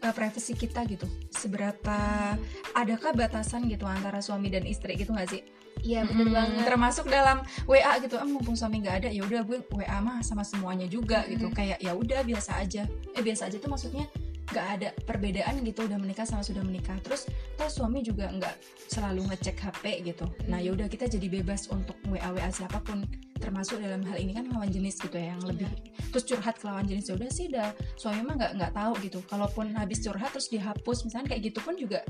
uh, 0.00 0.14
privacy 0.14 0.54
kita 0.54 0.86
gitu? 0.86 1.06
Seberapa 1.30 2.34
adakah 2.74 3.10
batasan 3.14 3.66
gitu 3.66 3.82
antara 3.82 4.22
suami 4.22 4.50
dan 4.50 4.64
istri 4.64 4.94
gitu 4.94 5.10
nggak 5.10 5.30
sih? 5.30 5.42
iya 5.78 6.02
bener 6.02 6.26
Mm, 6.26 6.34
banget 6.34 6.64
termasuk 6.66 7.06
dalam 7.06 7.38
WA 7.62 8.02
gitu 8.02 8.18
ah 8.18 8.26
mumpung 8.26 8.58
suami 8.58 8.82
nggak 8.82 8.96
ada 8.98 9.08
ya 9.14 9.22
udah 9.22 9.46
gue 9.46 9.62
WA 9.70 9.98
mah 10.02 10.26
sama 10.26 10.42
semuanya 10.42 10.90
juga 10.90 11.22
gitu 11.30 11.46
Mm. 11.46 11.54
kayak 11.54 11.78
ya 11.78 11.94
udah 11.94 12.26
biasa 12.26 12.58
aja 12.58 12.82
eh 13.14 13.22
biasa 13.22 13.46
aja 13.46 13.62
tuh 13.62 13.70
maksudnya 13.70 14.10
nggak 14.48 14.66
ada 14.80 14.88
perbedaan 15.04 15.60
gitu 15.60 15.84
udah 15.84 16.00
menikah 16.00 16.24
sama 16.24 16.40
sudah 16.40 16.64
menikah. 16.64 16.96
Terus 17.04 17.28
toh 17.56 17.68
suami 17.68 18.00
juga 18.00 18.32
nggak 18.32 18.54
selalu 18.88 19.28
ngecek 19.28 19.56
HP 19.60 19.84
gitu. 20.08 20.24
Nah 20.48 20.58
ya 20.60 20.72
udah 20.72 20.88
kita 20.88 21.04
jadi 21.04 21.28
bebas 21.28 21.68
untuk 21.68 21.96
WA 22.08 22.32
WA 22.32 22.48
siapa 22.48 22.80
pun. 22.80 23.04
Termasuk 23.38 23.78
dalam 23.78 24.02
hal 24.02 24.18
ini 24.18 24.34
kan 24.34 24.50
lawan 24.50 24.66
jenis 24.72 24.98
gitu 24.98 25.14
ya 25.14 25.36
yang 25.36 25.42
lebih 25.46 25.70
terus 26.10 26.24
curhat 26.24 26.56
ke 26.58 26.64
lawan 26.64 26.88
jenis. 26.88 27.12
Ya 27.12 27.14
udah 27.20 27.30
sih 27.30 27.46
udah 27.52 27.68
suami 28.00 28.20
mah 28.24 28.34
nggak 28.40 28.52
nggak 28.56 28.72
tahu 28.72 28.92
gitu. 29.04 29.18
Kalaupun 29.28 29.76
habis 29.76 30.00
curhat 30.00 30.32
terus 30.32 30.48
dihapus 30.48 31.06
misalnya 31.06 31.36
kayak 31.36 31.52
gitu 31.52 31.58
pun 31.60 31.76
juga 31.76 32.00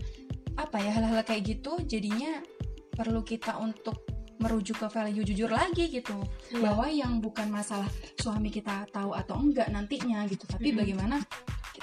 apa 0.58 0.78
ya 0.82 0.90
hal-hal 0.94 1.22
kayak 1.22 1.42
gitu 1.58 1.78
jadinya 1.86 2.42
perlu 2.94 3.22
kita 3.22 3.54
untuk 3.62 4.02
merujuk 4.38 4.78
ke 4.78 4.86
value 4.86 5.26
jujur 5.26 5.50
lagi 5.50 5.90
gitu. 5.90 6.14
Iya. 6.54 6.62
bahwa 6.62 6.86
yang 6.88 7.18
bukan 7.18 7.50
masalah 7.50 7.90
suami 8.16 8.48
kita 8.48 8.86
tahu 8.94 9.12
atau 9.12 9.34
enggak 9.36 9.68
nantinya 9.68 10.24
gitu 10.30 10.46
tapi 10.46 10.70
Mm-mm. 10.70 10.80
bagaimana 10.80 11.16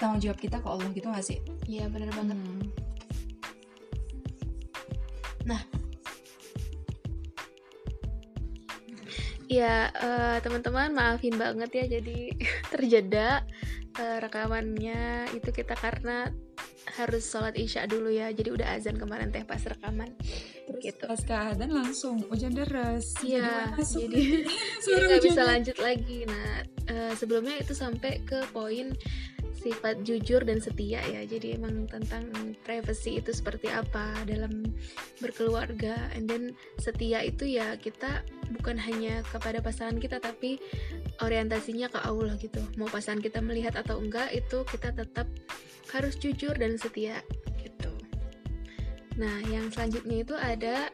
mau 0.04 0.20
jawab 0.20 0.40
kita 0.40 0.60
ke 0.60 0.68
Allah 0.68 0.90
gitu 0.92 1.08
gak 1.08 1.24
sih 1.24 1.40
Iya 1.66 1.88
bener 1.88 2.12
banget. 2.12 2.36
Hmm. 2.36 2.68
Ya 9.46 9.94
eh, 9.94 10.38
teman-teman 10.42 10.90
maafin 10.92 11.38
banget 11.38 11.70
ya 11.72 11.86
jadi 12.00 12.34
terjeda 12.74 13.46
eh, 13.96 14.18
rekamannya 14.20 15.32
itu 15.38 15.50
kita 15.54 15.78
karena 15.78 16.34
harus 16.98 17.26
sholat 17.26 17.58
isya 17.58 17.90
dulu 17.90 18.14
ya 18.14 18.30
jadi 18.30 18.54
udah 18.54 18.68
azan 18.78 18.96
kemarin 18.96 19.34
teh 19.34 19.42
pas 19.44 19.60
rekaman 19.60 20.14
terus 20.70 20.82
Gitu. 20.86 21.04
pas 21.06 21.18
keadaan 21.18 21.72
langsung 21.74 22.22
hujan 22.30 22.54
deras 22.54 23.14
Iya, 23.26 23.74
masuk 23.74 24.06
jadi 24.06 24.46
suara 24.86 25.04
nggak 25.10 25.24
bisa 25.24 25.42
lanjut 25.46 25.78
lagi. 25.82 26.20
Nah, 26.30 26.50
eh, 26.90 27.14
sebelumnya 27.18 27.58
itu 27.58 27.74
sampai 27.74 28.22
ke 28.22 28.46
poin 28.54 28.94
sifat 29.66 30.06
jujur 30.06 30.46
dan 30.46 30.62
setia 30.62 31.02
ya. 31.02 31.26
Jadi 31.26 31.58
emang 31.58 31.90
tentang 31.90 32.30
privacy 32.62 33.18
itu 33.18 33.34
seperti 33.34 33.74
apa 33.74 34.14
dalam 34.30 34.62
berkeluarga. 35.18 35.98
And 36.14 36.30
then 36.30 36.54
setia 36.78 37.26
itu 37.26 37.50
ya 37.50 37.74
kita 37.82 38.22
bukan 38.54 38.78
hanya 38.78 39.26
kepada 39.26 39.66
pasangan 39.66 39.98
kita 39.98 40.22
tapi 40.22 40.62
orientasinya 41.26 41.90
ke 41.90 41.98
Allah 42.06 42.38
gitu. 42.38 42.62
Mau 42.78 42.86
pasangan 42.86 43.26
kita 43.26 43.42
melihat 43.42 43.74
atau 43.74 43.98
enggak 43.98 44.30
itu 44.38 44.62
kita 44.70 44.94
tetap 44.94 45.26
harus 45.90 46.14
jujur 46.22 46.54
dan 46.54 46.78
setia 46.78 47.26
gitu. 47.58 47.90
Nah, 49.18 49.42
yang 49.50 49.74
selanjutnya 49.74 50.22
itu 50.22 50.36
ada 50.38 50.94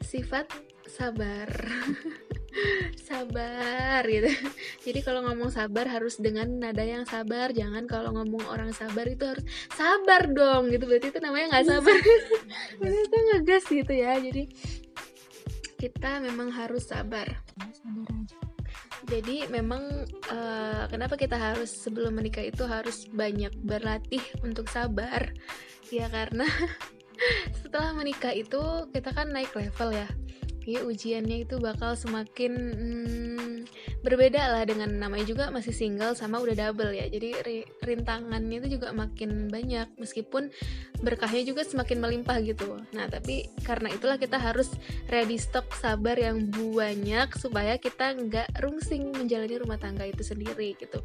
sifat 0.00 0.48
sabar. 0.88 1.52
sabar 3.00 4.02
gitu. 4.06 4.30
Jadi 4.86 5.00
kalau 5.04 5.24
ngomong 5.26 5.50
sabar 5.50 5.88
harus 5.88 6.20
dengan 6.20 6.48
nada 6.60 6.84
yang 6.84 7.04
sabar, 7.08 7.50
jangan 7.54 7.84
kalau 7.88 8.14
ngomong 8.14 8.44
orang 8.48 8.70
sabar 8.74 9.08
itu 9.08 9.24
harus 9.24 9.44
sabar 9.72 10.28
dong 10.28 10.70
gitu. 10.72 10.84
Berarti 10.86 11.10
itu 11.10 11.20
namanya 11.22 11.58
nggak 11.58 11.66
sabar. 11.66 11.98
Berarti 12.78 13.00
itu 13.04 13.18
ngegas 13.32 13.64
gitu 13.68 13.92
ya. 13.92 14.12
Jadi 14.18 14.42
kita 15.78 16.20
memang 16.22 16.50
harus 16.50 16.86
sabar. 16.86 17.26
Sabar 17.56 18.06
aja. 18.12 18.38
Jadi 19.08 19.48
memang 19.48 20.04
eh, 20.28 20.84
kenapa 20.92 21.16
kita 21.16 21.40
harus 21.40 21.72
sebelum 21.72 22.12
menikah 22.12 22.44
itu 22.44 22.68
harus 22.68 23.08
banyak 23.08 23.56
berlatih 23.64 24.20
untuk 24.44 24.68
sabar? 24.68 25.32
Ya 25.88 26.12
karena 26.12 26.44
setelah 27.64 27.96
menikah 27.96 28.36
itu 28.36 28.60
kita 28.92 29.16
kan 29.16 29.32
naik 29.32 29.56
level 29.56 29.96
ya. 29.96 30.08
Ujiannya 30.76 31.48
itu 31.48 31.56
bakal 31.56 31.96
semakin 31.96 32.52
hmm, 32.52 33.56
berbeda 34.04 34.52
lah 34.52 34.68
dengan 34.68 34.92
namanya 35.00 35.24
juga 35.24 35.48
masih 35.48 35.72
single 35.72 36.12
sama 36.12 36.36
udah 36.44 36.52
double 36.52 36.92
ya. 36.92 37.08
Jadi 37.08 37.28
ri- 37.40 37.68
rintangannya 37.80 38.60
itu 38.60 38.76
juga 38.76 38.92
makin 38.92 39.48
banyak 39.48 39.88
meskipun 39.96 40.52
berkahnya 41.00 41.48
juga 41.48 41.64
semakin 41.64 42.04
melimpah 42.04 42.44
gitu. 42.44 42.76
Nah, 42.92 43.08
tapi 43.08 43.48
karena 43.64 43.88
itulah 43.88 44.20
kita 44.20 44.36
harus 44.36 44.68
ready 45.08 45.40
stock 45.40 45.72
sabar 45.80 46.20
yang 46.20 46.52
banyak 46.52 47.32
supaya 47.40 47.80
kita 47.80 48.12
nggak 48.12 48.60
rungsing 48.60 49.16
menjalani 49.16 49.56
rumah 49.56 49.80
tangga 49.80 50.04
itu 50.04 50.20
sendiri 50.20 50.76
gitu 50.76 51.00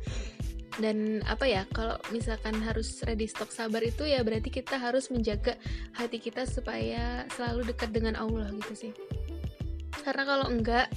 dan 0.81 1.21
apa 1.29 1.45
ya 1.45 1.69
kalau 1.69 2.01
misalkan 2.09 2.57
harus 2.65 3.05
ready 3.05 3.29
stock 3.29 3.53
sabar 3.53 3.83
itu 3.85 4.09
ya 4.09 4.25
berarti 4.25 4.49
kita 4.49 4.81
harus 4.81 5.13
menjaga 5.13 5.53
hati 5.93 6.17
kita 6.17 6.49
supaya 6.49 7.29
selalu 7.37 7.69
dekat 7.73 7.93
dengan 7.93 8.17
Allah 8.17 8.49
gitu 8.57 8.89
sih 8.89 8.93
karena 10.01 10.23
kalau 10.25 10.45
enggak 10.49 10.89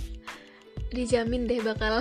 dijamin 0.97 1.45
deh 1.45 1.61
bakal 1.61 2.01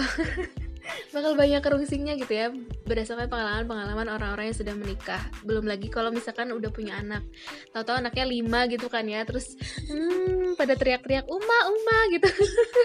bakal 1.13 1.33
banyak 1.33 1.61
kerungsingnya 1.61 2.13
gitu 2.19 2.33
ya. 2.33 2.47
Berdasarkan 2.85 3.27
pengalaman-pengalaman 3.27 4.07
orang-orang 4.11 4.53
yang 4.53 4.57
sudah 4.57 4.75
menikah. 4.77 5.21
Belum 5.41 5.65
lagi 5.65 5.89
kalau 5.89 6.13
misalkan 6.13 6.53
udah 6.53 6.69
punya 6.69 6.99
anak. 6.99 7.25
Tahu-tahu 7.73 8.05
anaknya 8.05 8.25
lima 8.29 8.69
gitu 8.69 8.87
kan 8.87 9.05
ya. 9.09 9.25
Terus 9.25 9.57
hmm, 9.89 10.59
pada 10.59 10.77
teriak-teriak 10.77 11.25
uma 11.27 11.57
uma 11.71 11.97
gitu. 12.13 12.29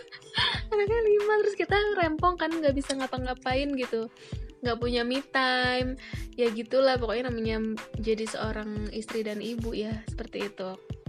Anaknya 0.72 1.00
lima 1.02 1.32
terus 1.44 1.54
kita 1.58 1.76
rempong 1.98 2.38
kan 2.40 2.50
nggak 2.50 2.74
bisa 2.74 2.96
ngapa-ngapain 2.96 3.68
gitu. 3.76 4.08
Nggak 4.60 4.78
punya 4.80 5.02
me 5.04 5.20
time. 5.20 6.00
Ya 6.38 6.48
gitulah 6.48 6.96
pokoknya 6.96 7.28
namanya 7.28 7.76
jadi 8.00 8.24
seorang 8.24 8.88
istri 8.96 9.20
dan 9.20 9.44
ibu 9.44 9.76
ya 9.76 9.92
seperti 10.08 10.48
itu 10.48 10.99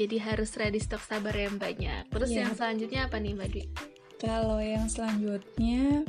jadi 0.00 0.16
harus 0.32 0.56
ready 0.56 0.80
stok 0.80 1.04
sabar 1.04 1.36
yang 1.36 1.60
banyak 1.60 2.08
terus 2.08 2.32
Iya. 2.32 2.48
yang 2.48 2.52
selanjutnya 2.56 3.00
apa 3.04 3.16
nih 3.20 3.32
mbak 3.36 3.48
Dwi 3.52 3.64
Kalau 4.20 4.60
yang 4.60 4.88
selanjutnya 4.88 6.04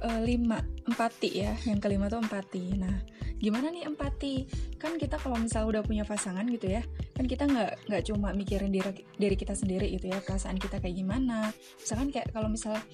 eh, 0.00 0.20
lima 0.24 0.60
empati 0.88 1.28
ya, 1.40 1.56
yang 1.64 1.80
kelima 1.80 2.08
tuh 2.08 2.20
empati. 2.20 2.76
Nah, 2.76 3.00
gimana 3.36 3.72
nih 3.72 3.88
empati? 3.88 4.44
Kan 4.76 5.00
kita 5.00 5.16
kalau 5.16 5.40
misalnya 5.40 5.80
udah 5.80 5.82
punya 5.84 6.04
pasangan 6.04 6.44
gitu 6.52 6.68
ya, 6.68 6.84
kan 7.16 7.24
kita 7.24 7.48
nggak 7.48 7.88
nggak 7.88 8.02
cuma 8.12 8.36
mikirin 8.36 8.68
diri 8.68 8.92
diri 9.16 9.36
kita 9.40 9.56
sendiri 9.56 9.88
gitu 9.88 10.12
ya, 10.12 10.20
perasaan 10.20 10.60
kita 10.60 10.80
kayak 10.84 10.96
gimana. 11.00 11.48
Misalkan 11.80 12.12
kayak 12.12 12.28
kalau 12.28 12.48
misalnya 12.52 12.84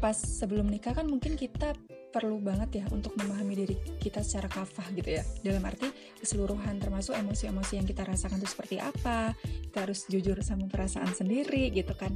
pas 0.00 0.16
sebelum 0.16 0.66
nikah 0.66 0.96
kan 0.96 1.04
mungkin 1.04 1.36
kita 1.36 1.76
perlu 2.10 2.42
banget 2.42 2.82
ya 2.82 2.84
untuk 2.90 3.14
memahami 3.14 3.54
diri 3.54 3.76
kita 4.02 4.24
secara 4.26 4.50
kafah 4.50 4.90
gitu 4.98 5.20
ya. 5.20 5.22
Dalam 5.46 5.62
arti 5.62 5.86
keseluruhan 6.18 6.82
termasuk 6.82 7.14
emosi-emosi 7.14 7.78
yang 7.78 7.86
kita 7.86 8.02
rasakan 8.02 8.42
itu 8.42 8.50
seperti 8.50 8.76
apa 8.82 9.36
kita 9.70 9.86
harus 9.86 10.10
jujur 10.10 10.40
sama 10.42 10.66
perasaan 10.66 11.14
sendiri 11.14 11.70
gitu 11.70 11.94
kan. 11.94 12.10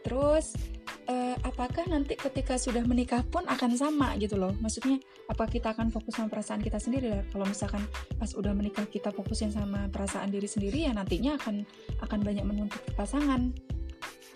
Terus 0.00 0.56
eh, 1.04 1.36
apakah 1.44 1.84
nanti 1.92 2.16
ketika 2.16 2.56
sudah 2.56 2.80
menikah 2.88 3.20
pun 3.28 3.44
akan 3.44 3.76
sama 3.76 4.16
gitu 4.16 4.40
loh? 4.40 4.56
Maksudnya 4.56 4.96
apa 5.28 5.44
kita 5.44 5.76
akan 5.76 5.92
fokus 5.92 6.16
sama 6.16 6.32
perasaan 6.32 6.64
kita 6.64 6.80
sendiri? 6.80 7.12
Lah 7.12 7.22
kalau 7.28 7.44
misalkan 7.44 7.84
pas 8.16 8.32
udah 8.32 8.56
menikah 8.56 8.88
kita 8.88 9.12
fokusin 9.12 9.52
sama 9.52 9.92
perasaan 9.92 10.32
diri 10.32 10.48
sendiri 10.48 10.88
ya 10.88 10.96
nantinya 10.96 11.36
akan 11.36 11.68
akan 12.00 12.20
banyak 12.24 12.44
menuntut 12.48 12.80
pasangan 12.96 13.52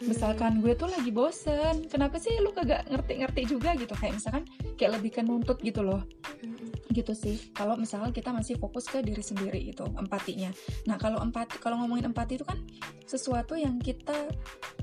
misalkan 0.05 0.59
gue 0.59 0.75
tuh 0.75 0.91
lagi 0.91 1.11
bosen 1.15 1.87
kenapa 1.87 2.19
sih 2.19 2.35
lu 2.43 2.51
kagak 2.51 2.87
ngerti-ngerti 2.91 3.43
juga 3.47 3.75
gitu? 3.79 3.95
Kayak 3.95 4.19
misalkan 4.19 4.45
kayak 4.75 4.99
lebih 4.99 5.11
ke 5.15 5.23
nuntut 5.23 5.59
gitu 5.63 5.83
loh. 5.83 6.03
Hmm. 6.43 6.71
gitu 6.93 7.17
sih. 7.17 7.41
Kalau 7.57 7.81
misalnya 7.81 8.13
kita 8.13 8.37
masih 8.37 8.61
fokus 8.61 8.85
ke 8.85 9.01
diri 9.01 9.25
sendiri 9.25 9.57
itu 9.57 9.81
empatinya. 9.97 10.53
Nah 10.85 11.01
kalau 11.01 11.25
empati 11.25 11.57
kalau 11.57 11.81
ngomongin 11.81 12.13
empati 12.13 12.37
itu 12.37 12.45
kan 12.45 12.61
sesuatu 13.09 13.57
yang 13.57 13.81
kita 13.81 14.29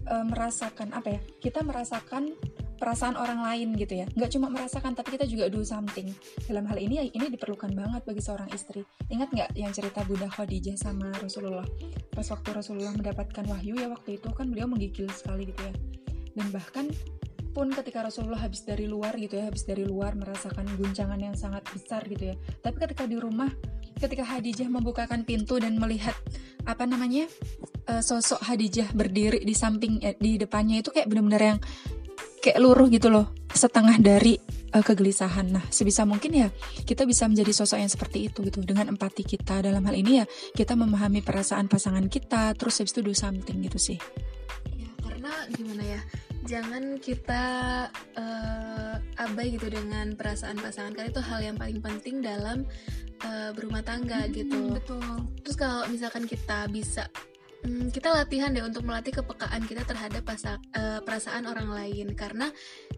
eh, 0.09 0.25
merasakan 0.25 0.89
apa 0.97 1.17
ya? 1.17 1.21
Kita 1.38 1.61
merasakan 1.61 2.33
perasaan 2.79 3.19
orang 3.19 3.43
lain 3.43 3.75
gitu 3.75 4.00
ya. 4.01 4.07
Nggak 4.15 4.31
cuma 4.33 4.48
merasakan 4.48 4.95
tapi 4.95 5.19
kita 5.19 5.27
juga 5.27 5.51
do 5.51 5.62
something. 5.62 6.09
Dalam 6.48 6.63
hal 6.65 6.79
ini 6.79 7.12
ini 7.12 7.27
diperlukan 7.29 7.75
banget 7.75 8.01
bagi 8.07 8.24
seorang 8.24 8.48
istri. 8.55 8.88
Ingat 9.12 9.29
nggak 9.36 9.50
yang 9.59 9.75
cerita 9.75 10.01
Bunda 10.07 10.31
Khadijah 10.31 10.79
sama 10.79 11.12
Rasulullah? 11.19 11.67
Pas 12.15 12.25
waktu 12.31 12.50
Rasulullah 12.55 12.95
mendapatkan 12.95 13.43
wahyu 13.45 13.75
ya 13.75 13.91
waktu 13.91 14.17
itu 14.17 14.31
kan 14.31 14.48
beliau 14.48 14.71
menggigil 14.71 15.12
sekali 15.12 15.51
gitu 15.51 15.62
ya. 15.62 15.74
Dan 16.33 16.48
bahkan 16.55 16.88
pun 17.51 17.74
ketika 17.74 18.05
Rasulullah 18.05 18.39
habis 18.39 18.63
dari 18.63 18.88
luar 18.88 19.17
gitu 19.19 19.36
ya 19.36 19.50
habis 19.50 19.65
dari 19.65 19.83
luar 19.83 20.15
merasakan 20.15 20.63
guncangan 20.79 21.19
yang 21.19 21.36
sangat 21.36 21.67
besar 21.67 22.07
gitu 22.07 22.31
ya. 22.31 22.36
Tapi 22.63 22.77
ketika 22.79 23.03
di 23.03 23.19
rumah 23.19 23.51
ketika 24.00 24.24
Hadijah 24.24 24.71
membukakan 24.71 25.27
pintu 25.27 25.59
dan 25.59 25.75
melihat 25.75 26.15
apa 26.63 26.88
namanya 26.88 27.27
eh, 27.89 28.01
sosok 28.01 28.39
Hadijah 28.39 28.95
berdiri 28.95 29.43
di 29.43 29.51
samping 29.51 30.00
eh, 30.00 30.15
di 30.15 30.39
depannya 30.39 30.79
itu 30.79 30.95
kayak 30.95 31.12
benar-benar 31.12 31.43
yang 31.55 31.59
kayak 32.39 32.60
luruh 32.63 32.88
gitu 32.88 33.12
loh 33.12 33.29
setengah 33.51 34.00
dari 34.00 34.39
eh, 34.72 34.84
kegelisahan. 34.84 35.51
Nah 35.51 35.65
sebisa 35.69 36.08
mungkin 36.08 36.31
ya 36.34 36.48
kita 36.88 37.03
bisa 37.03 37.27
menjadi 37.27 37.51
sosok 37.51 37.79
yang 37.81 37.91
seperti 37.91 38.31
itu 38.31 38.46
gitu. 38.48 38.63
Dengan 38.63 38.96
empati 38.96 39.27
kita 39.27 39.62
dalam 39.62 39.84
hal 39.86 39.96
ini 39.96 40.24
ya 40.24 40.25
kita 40.55 40.74
memahami 40.79 41.19
perasaan 41.19 41.67
pasangan 41.67 42.08
kita 42.08 42.55
terus 42.55 42.79
habis 42.79 42.96
itu 42.96 43.01
do 43.03 43.13
something 43.13 43.60
gitu 43.65 43.77
sih. 43.77 44.00
Ya, 44.77 44.89
karena 45.03 45.31
gimana 45.53 45.84
ya 45.84 46.01
jangan 46.48 46.98
kita 46.98 47.46
eh, 48.15 48.96
abai 49.19 49.48
gitu 49.53 49.67
dengan 49.67 50.15
perasaan 50.15 50.58
pasangan. 50.62 50.96
Karena 50.96 51.12
itu 51.12 51.22
hal 51.22 51.39
yang 51.43 51.58
paling 51.60 51.84
penting 51.84 52.24
dalam 52.24 52.63
eh, 53.25 53.50
berumah 53.51 53.84
tangga 53.84 54.29
gitu. 54.31 54.69
Hmm, 54.69 54.75
betul. 54.79 55.03
Terus 55.43 55.58
kalau 55.60 55.84
misalkan 55.91 56.24
kita 56.29 56.69
bisa 56.72 57.10
hmm, 57.66 57.92
kita 57.92 58.12
latihan 58.13 58.51
deh 58.51 58.63
untuk 58.63 58.86
melatih 58.86 59.16
kepekaan 59.16 59.66
kita 59.66 59.84
terhadap 59.84 60.24
pasa- 60.24 60.62
eh, 60.75 61.00
perasaan 61.04 61.48
orang 61.50 61.70
lain 61.72 62.13
karena 62.13 62.51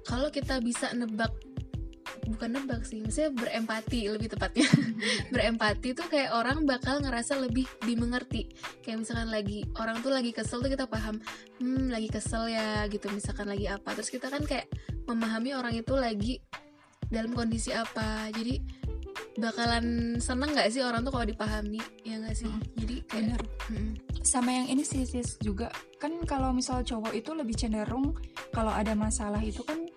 kalau 0.06 0.30
kita 0.30 0.60
bisa 0.60 0.92
nebak 0.94 1.32
bukan 2.28 2.50
nebak 2.60 2.82
sih, 2.88 3.02
maksudnya 3.04 3.32
berempati 3.34 4.08
lebih 4.12 4.32
tepatnya. 4.32 4.68
berempati 5.34 5.94
tuh 5.96 6.08
kayak 6.08 6.32
orang 6.36 6.64
bakal 6.64 7.00
ngerasa 7.02 7.40
lebih 7.40 7.68
dimengerti. 7.84 8.52
Kayak 8.84 9.06
misalkan 9.06 9.30
lagi 9.30 9.66
orang 9.78 10.00
tuh 10.00 10.12
lagi 10.14 10.32
kesel 10.32 10.64
tuh 10.64 10.72
kita 10.72 10.86
paham, 10.88 11.20
hmm 11.60 11.92
lagi 11.92 12.10
kesel 12.12 12.52
ya 12.52 12.86
gitu. 12.88 13.08
Misalkan 13.12 13.48
lagi 13.50 13.68
apa, 13.68 13.96
terus 13.96 14.10
kita 14.10 14.32
kan 14.32 14.44
kayak 14.44 14.68
memahami 15.08 15.56
orang 15.56 15.74
itu 15.76 15.94
lagi 15.96 16.40
dalam 17.12 17.36
kondisi 17.36 17.76
apa. 17.76 18.32
Jadi 18.32 18.81
bakalan 19.40 20.18
seneng 20.20 20.52
nggak 20.52 20.70
sih 20.72 20.82
orang 20.84 21.02
tuh 21.08 21.14
kalau 21.14 21.26
dipahami? 21.28 21.80
Ya 22.04 22.20
nggak 22.20 22.36
sih? 22.36 22.48
Mm, 22.48 22.62
jadi 22.78 22.96
kayak 23.08 23.16
bener. 23.16 23.42
Mm, 23.72 23.92
sama 24.22 24.50
yang 24.52 24.68
ini 24.68 24.84
sih 24.84 25.04
sis 25.08 25.40
juga. 25.40 25.72
Kan 26.02 26.20
kalau 26.28 26.52
misal 26.52 26.84
cowok 26.84 27.16
itu 27.16 27.32
lebih 27.32 27.56
cenderung 27.56 28.18
kalau 28.52 28.72
ada 28.74 28.92
masalah 28.98 29.40
itu 29.40 29.64
kan 29.64 29.88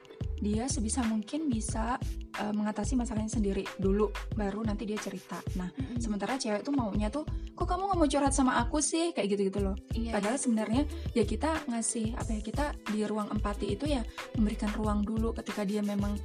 dia 0.45 0.69
sebisa 0.69 1.01
mungkin 1.07 1.49
bisa 1.49 1.97
uh, 2.37 2.53
mengatasi 2.53 3.01
masalahnya 3.01 3.33
sendiri 3.33 3.65
dulu 3.81 4.13
baru 4.37 4.61
nanti 4.61 4.85
dia 4.85 5.01
cerita. 5.01 5.41
Nah 5.57 5.73
mm, 5.73 5.99
sementara 5.99 6.37
cewek 6.37 6.63
tuh 6.63 6.75
maunya 6.75 7.09
tuh 7.09 7.25
kok 7.55 7.65
kamu 7.65 7.91
nggak 7.91 7.99
mau 7.99 8.09
curhat 8.11 8.35
sama 8.35 8.61
aku 8.61 8.79
sih? 8.85 9.11
Kayak 9.17 9.35
gitu 9.35 9.43
gitu 9.49 9.61
loh. 9.65 9.77
Iya 9.97 10.21
padahal 10.21 10.37
sebenarnya 10.37 10.83
ya 11.17 11.25
kita 11.25 11.65
ngasih 11.71 12.15
apa 12.15 12.31
ya 12.35 12.41
kita 12.45 12.65
di 12.93 13.01
ruang 13.09 13.33
empati 13.33 13.73
itu 13.73 13.89
ya 13.89 14.05
memberikan 14.37 14.71
ruang 14.77 15.01
dulu 15.03 15.33
ketika 15.33 15.65
dia 15.65 15.81
memang 15.81 16.19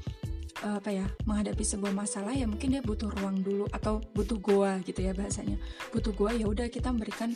apa 0.60 0.92
ya 0.92 1.08
menghadapi 1.24 1.64
sebuah 1.64 1.96
masalah 1.96 2.36
ya 2.36 2.44
mungkin 2.44 2.76
dia 2.76 2.84
butuh 2.84 3.08
ruang 3.08 3.40
dulu 3.40 3.64
atau 3.72 4.04
butuh 4.12 4.36
goa 4.44 4.84
gitu 4.84 5.00
ya 5.00 5.16
bahasanya. 5.16 5.56
Butuh 5.96 6.12
goa 6.12 6.36
ya 6.36 6.46
udah 6.52 6.68
kita 6.68 6.92
memberikan 6.92 7.32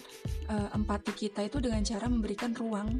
eh, 0.51 0.69
empati 0.75 1.15
kita 1.15 1.47
itu 1.47 1.63
dengan 1.63 1.79
cara 1.87 2.11
memberikan 2.11 2.51
ruang 2.51 2.99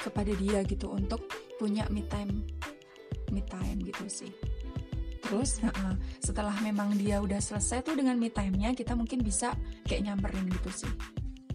kepada 0.00 0.32
dia 0.34 0.64
gitu 0.64 0.90
untuk 0.90 1.28
punya 1.60 1.84
me 1.92 2.02
time 2.08 2.48
me 3.28 3.44
time 3.44 3.78
gitu 3.84 4.04
sih. 4.08 4.32
Terus 5.22 5.60
heeh, 5.60 5.94
setelah 6.18 6.56
memang 6.64 6.96
dia 6.96 7.20
udah 7.20 7.38
selesai 7.38 7.86
tuh 7.86 7.94
dengan 7.96 8.18
me 8.18 8.28
time-nya 8.28 8.74
kita 8.74 8.92
mungkin 8.96 9.22
bisa 9.22 9.54
kayak 9.86 10.08
nyamperin 10.08 10.48
gitu 10.48 10.84
sih. 10.84 10.92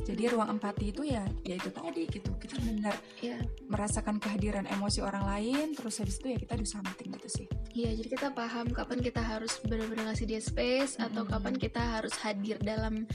Jadi 0.07 0.31
ruang 0.31 0.55
empati 0.55 0.95
itu 0.95 1.03
ya 1.03 1.25
ya 1.43 1.59
itu 1.59 1.69
tadi 1.73 2.07
gitu. 2.07 2.31
Kita 2.39 2.55
benar 2.63 2.95
iya. 3.19 3.41
merasakan 3.67 4.23
kehadiran 4.23 4.69
emosi 4.69 5.03
orang 5.03 5.27
lain 5.27 5.75
terus 5.75 5.99
habis 5.99 6.21
itu 6.21 6.31
ya 6.31 6.37
kita 6.39 6.55
do 6.55 6.63
something 6.63 7.11
gitu 7.11 7.27
sih 7.27 7.47
Iya, 7.77 7.93
jadi 7.93 8.09
kita 8.09 8.27
paham 8.33 8.73
kapan 8.73 9.05
kita 9.05 9.21
harus 9.21 9.53
benar-benar 9.61 10.09
ngasih 10.09 10.25
dia 10.25 10.41
space 10.41 10.97
atau 10.97 11.21
Mm-mm. 11.21 11.33
kapan 11.37 11.55
kita 11.61 11.77
harus 11.77 12.13
hadir 12.25 12.57
dalam 12.57 13.05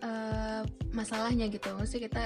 eh, 0.00 0.62
masalahnya 0.96 1.52
gitu. 1.52 1.68
Maksudnya 1.76 2.08
kita 2.08 2.24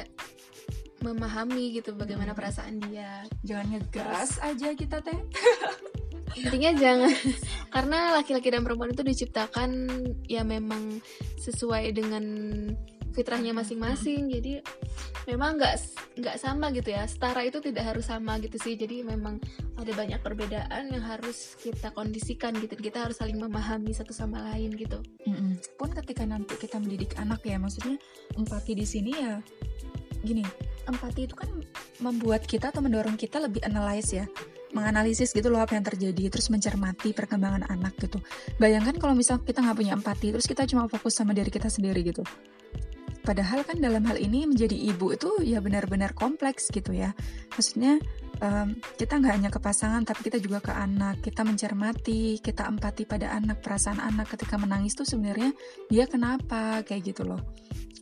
memahami 1.03 1.75
gitu 1.75 1.91
bagaimana 1.99 2.31
Mm. 2.31 2.39
perasaan 2.39 2.77
dia. 2.87 3.27
jangan 3.43 3.67
ngegas 3.75 4.39
aja 4.39 4.69
kita 4.77 5.03
teh 5.03 5.19
Intinya 6.39 6.71
jangan 6.79 7.11
karena 7.75 7.99
laki-laki 8.15 8.55
dan 8.55 8.63
perempuan 8.63 8.95
itu 8.95 9.03
diciptakan 9.03 9.71
ya 10.31 10.47
memang 10.47 11.03
sesuai 11.43 11.91
dengan 11.91 12.25
fitrahnya 13.13 13.53
masing-masing. 13.55 14.31
Jadi 14.31 14.63
memang 15.31 15.59
nggak 15.59 15.75
nggak 16.19 16.37
sama 16.39 16.71
gitu 16.75 16.95
ya. 16.95 17.07
Setara 17.07 17.45
itu 17.47 17.59
tidak 17.63 17.95
harus 17.95 18.09
sama 18.09 18.39
gitu 18.43 18.57
sih. 18.59 18.75
Jadi 18.75 19.03
memang 19.03 19.39
ada 19.79 19.93
banyak 19.95 20.21
perbedaan 20.21 20.91
yang 20.91 21.05
harus 21.05 21.59
kita 21.61 21.93
kondisikan 21.93 22.57
gitu. 22.59 22.77
Kita 22.79 23.07
harus 23.09 23.19
saling 23.19 23.39
memahami 23.39 23.91
satu 23.93 24.15
sama 24.15 24.43
lain 24.53 24.75
gitu. 24.77 25.01
Mm-mm. 25.27 25.61
pun 25.77 25.93
ketika 25.93 26.25
nanti 26.25 26.57
kita 26.57 26.81
mendidik 26.81 27.17
anak 27.21 27.45
ya 27.45 27.57
maksudnya 27.61 27.97
empati 28.37 28.73
di 28.77 28.87
sini 28.89 29.13
ya 29.13 29.41
gini 30.21 30.45
empati 30.85 31.25
itu 31.25 31.35
kan 31.37 31.49
membuat 32.01 32.45
kita 32.45 32.69
atau 32.73 32.85
mendorong 32.85 33.17
kita 33.17 33.41
lebih 33.41 33.65
analyze 33.65 34.13
ya 34.13 34.29
menganalisis 34.71 35.35
gitu 35.35 35.51
loh 35.51 35.59
apa 35.59 35.75
yang 35.75 35.83
terjadi 35.83 36.31
terus 36.31 36.47
mencermati 36.53 37.11
perkembangan 37.11 37.67
anak 37.67 37.97
gitu 37.99 38.23
bayangkan 38.61 38.95
kalau 39.01 39.17
misal 39.17 39.43
kita 39.43 39.65
nggak 39.65 39.77
punya 39.77 39.93
empati 39.97 40.31
terus 40.31 40.47
kita 40.47 40.63
cuma 40.69 40.87
fokus 40.87 41.17
sama 41.17 41.35
diri 41.35 41.51
kita 41.51 41.67
sendiri 41.67 42.07
gitu 42.07 42.23
padahal 43.31 43.63
kan 43.63 43.79
dalam 43.79 44.03
hal 44.11 44.19
ini 44.19 44.43
menjadi 44.43 44.75
ibu 44.75 45.15
itu 45.15 45.31
ya 45.47 45.63
benar-benar 45.63 46.19
kompleks 46.19 46.67
gitu 46.75 46.91
ya. 46.91 47.15
Maksudnya 47.55 48.03
em, 48.43 48.75
kita 48.99 49.23
nggak 49.23 49.35
hanya 49.39 49.51
ke 49.55 49.63
pasangan 49.63 50.03
tapi 50.03 50.27
kita 50.27 50.43
juga 50.43 50.59
ke 50.59 50.75
anak. 50.75 51.23
Kita 51.23 51.47
mencermati 51.47 52.43
kita 52.43 52.67
empati 52.67 53.07
pada 53.07 53.31
anak 53.31 53.63
perasaan 53.63 54.03
anak 54.03 54.35
ketika 54.35 54.59
menangis 54.59 54.99
tuh 54.99 55.07
sebenarnya 55.07 55.55
dia 55.87 56.11
kenapa 56.11 56.83
kayak 56.83 57.15
gitu 57.15 57.23
loh. 57.23 57.39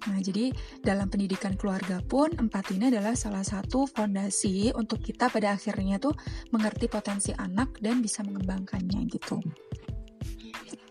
Nah 0.09 0.17
jadi 0.25 0.49
dalam 0.81 1.13
pendidikan 1.13 1.61
keluarga 1.61 2.01
pun 2.01 2.33
empati 2.33 2.81
ini 2.81 2.89
adalah 2.89 3.13
salah 3.13 3.45
satu 3.45 3.85
fondasi 3.85 4.73
untuk 4.73 5.05
kita 5.05 5.29
pada 5.29 5.53
akhirnya 5.53 6.01
tuh 6.01 6.17
mengerti 6.57 6.89
potensi 6.89 7.37
anak 7.37 7.77
dan 7.85 8.01
bisa 8.01 8.25
mengembangkannya 8.25 9.05
gitu. 9.13 9.45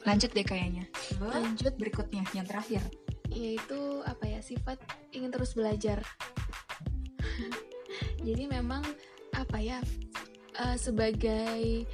Lanjut 0.06 0.30
deh 0.30 0.46
kayaknya. 0.46 0.86
Lanjut 1.18 1.74
berikutnya 1.82 2.22
yang 2.38 2.46
terakhir 2.46 2.86
yaitu 3.32 4.02
apa 4.04 4.26
ya 4.28 4.40
sifat 4.44 4.80
ingin 5.12 5.32
terus 5.32 5.54
belajar. 5.54 6.04
Jadi 8.28 8.44
memang 8.50 8.84
apa 9.36 9.58
ya 9.62 9.80
eh, 10.58 10.78
sebagai 10.78 11.86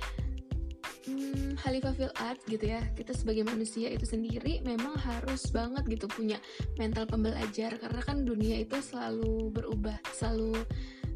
hmm, 1.06 1.60
Khalifah 1.60 1.93
fil 1.93 2.13
art 2.17 2.39
gitu 2.48 2.63
ya 2.63 2.82
kita 2.96 3.12
sebagai 3.12 3.43
manusia 3.43 3.91
itu 3.91 4.08
sendiri 4.08 4.63
memang 4.63 4.96
harus 4.96 5.52
banget 5.52 5.84
gitu 5.88 6.06
punya 6.10 6.39
mental 6.80 7.06
pembelajar. 7.06 7.76
Karena 7.78 8.02
kan 8.02 8.24
dunia 8.24 8.62
itu 8.62 8.80
selalu 8.80 9.52
berubah 9.52 9.98
selalu 10.15 10.58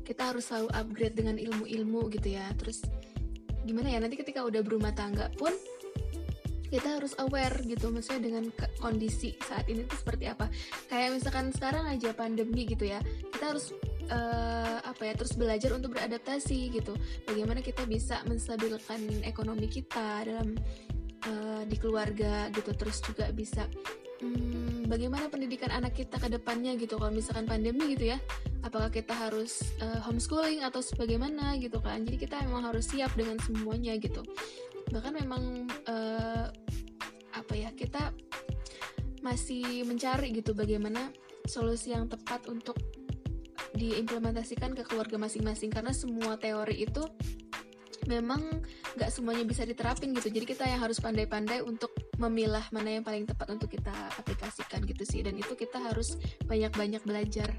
kita 0.07 0.31
harus 0.31 0.47
selalu 0.47 0.71
upgrade 0.71 1.15
dengan 1.19 1.35
ilmu-ilmu 1.35 2.07
gitu 2.15 2.35
ya. 2.35 2.47
Terus 2.55 2.83
gimana 3.67 3.91
ya 3.91 3.99
nanti 3.99 4.15
ketika 4.15 4.47
udah 4.47 4.63
berumah 4.63 4.95
tangga 4.95 5.27
pun 5.35 5.51
kita 6.67 6.99
harus 6.99 7.15
aware 7.19 7.63
gitu 7.63 7.89
maksudnya 7.89 8.29
dengan 8.29 8.43
kondisi 8.83 9.35
saat 9.43 9.65
ini 9.71 9.87
tuh 9.87 9.97
seperti 9.99 10.25
apa. 10.27 10.51
Kayak 10.91 11.19
misalkan 11.19 11.45
sekarang 11.55 11.85
aja 11.87 12.11
pandemi 12.11 12.67
gitu 12.67 12.87
ya 12.87 12.99
kita 13.31 13.55
harus 13.55 13.71
eh, 14.11 14.77
apa 14.83 15.01
ya 15.03 15.13
terus 15.15 15.33
belajar 15.35 15.71
untuk 15.75 15.95
beradaptasi 15.95 16.71
gitu. 16.75 16.93
Bagaimana 17.23 17.63
kita 17.63 17.87
bisa 17.87 18.21
menstabilkan 18.27 19.23
ekonomi 19.23 19.67
kita 19.71 20.27
dalam 20.27 20.55
eh, 21.23 21.63
di 21.67 21.77
keluarga 21.79 22.51
gitu 22.51 22.71
terus 22.75 22.99
juga 23.03 23.31
bisa 23.31 23.65
hmm, 24.19 24.91
bagaimana 24.91 25.31
pendidikan 25.31 25.71
anak 25.71 25.95
kita 25.95 26.19
ke 26.19 26.27
depannya 26.27 26.75
gitu. 26.75 26.99
Kalau 26.99 27.13
misalkan 27.15 27.47
pandemi 27.47 27.95
gitu 27.95 28.11
ya 28.11 28.19
apakah 28.67 28.91
kita 28.91 29.15
harus 29.15 29.63
eh, 29.79 29.99
homeschooling 30.03 30.67
atau 30.67 30.83
sebagaimana 30.83 31.55
gitu 31.63 31.79
kan. 31.79 32.03
Jadi 32.03 32.17
kita 32.19 32.43
memang 32.43 32.67
harus 32.71 32.91
siap 32.91 33.15
dengan 33.15 33.39
semuanya 33.39 33.95
gitu 33.95 34.23
bahkan 34.91 35.13
memang 35.15 35.67
eh, 35.87 36.45
apa 37.35 37.53
ya 37.53 37.69
kita 37.75 38.11
masih 39.21 39.83
mencari 39.83 40.31
gitu 40.31 40.55
bagaimana 40.55 41.11
solusi 41.47 41.91
yang 41.91 42.07
tepat 42.07 42.45
untuk 42.47 42.77
diimplementasikan 43.77 44.73
ke 44.73 44.83
keluarga 44.87 45.21
masing-masing. 45.21 45.69
Karena 45.69 45.93
semua 45.93 46.35
teori 46.39 46.81
itu 46.81 47.05
memang 48.07 48.63
nggak 48.95 49.11
semuanya 49.11 49.43
bisa 49.43 49.67
diterapin 49.67 50.15
gitu. 50.15 50.31
Jadi 50.31 50.45
kita 50.47 50.63
yang 50.65 50.81
harus 50.81 50.97
pandai-pandai 51.03 51.61
untuk 51.61 51.91
memilah 52.17 52.63
mana 52.73 52.97
yang 52.97 53.05
paling 53.05 53.27
tepat 53.27 53.53
untuk 53.53 53.69
kita 53.69 53.93
aplikasikan 54.17 54.81
gitu 54.87 55.03
sih. 55.05 55.21
Dan 55.21 55.37
itu 55.37 55.53
kita 55.53 55.77
harus 55.77 56.17
banyak-banyak 56.47 57.03
belajar. 57.05 57.53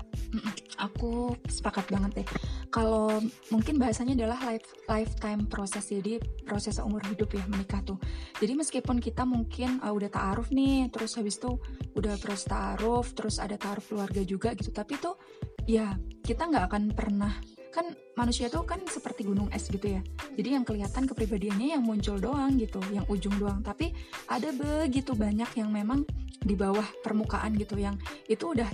Aku 0.90 1.36
sepakat 1.46 1.88
banget 1.92 2.22
deh 2.22 2.28
kalau 2.68 3.20
mungkin 3.48 3.80
bahasanya 3.80 4.12
adalah 4.24 4.38
life, 4.44 4.68
lifetime 4.84 5.48
proses 5.48 5.88
jadi 5.88 6.20
proses 6.44 6.76
umur 6.80 7.00
hidup 7.08 7.32
ya 7.32 7.44
menikah 7.48 7.80
tuh. 7.80 7.96
Jadi 8.36 8.52
meskipun 8.52 9.00
kita 9.00 9.24
mungkin 9.24 9.80
uh, 9.80 9.92
udah 9.92 10.12
ta'aruf 10.12 10.52
nih 10.52 10.92
terus 10.92 11.16
habis 11.16 11.40
itu 11.40 11.56
udah 11.96 12.20
proses 12.20 12.44
ta'aruf 12.48 13.16
terus 13.16 13.40
ada 13.40 13.56
ta'aruf 13.56 13.88
keluarga 13.88 14.20
juga 14.22 14.52
gitu 14.52 14.68
tapi 14.68 15.00
tuh 15.00 15.16
ya 15.64 15.96
kita 16.24 16.48
nggak 16.48 16.64
akan 16.68 16.82
pernah 16.92 17.32
kan 17.78 17.94
manusia 18.18 18.50
tuh 18.50 18.66
kan 18.66 18.82
seperti 18.90 19.22
gunung 19.22 19.46
es 19.54 19.70
gitu 19.70 19.86
ya. 19.86 20.02
Jadi 20.34 20.58
yang 20.58 20.66
kelihatan 20.66 21.06
kepribadiannya 21.06 21.78
yang 21.78 21.82
muncul 21.86 22.18
doang 22.18 22.58
gitu 22.58 22.82
yang 22.90 23.06
ujung 23.06 23.38
doang. 23.38 23.62
Tapi 23.62 23.94
ada 24.26 24.50
begitu 24.50 25.14
banyak 25.14 25.46
yang 25.54 25.70
memang 25.70 26.02
di 26.42 26.58
bawah 26.58 26.82
permukaan 27.06 27.54
gitu 27.54 27.78
yang 27.78 27.94
itu 28.26 28.50
udah 28.50 28.66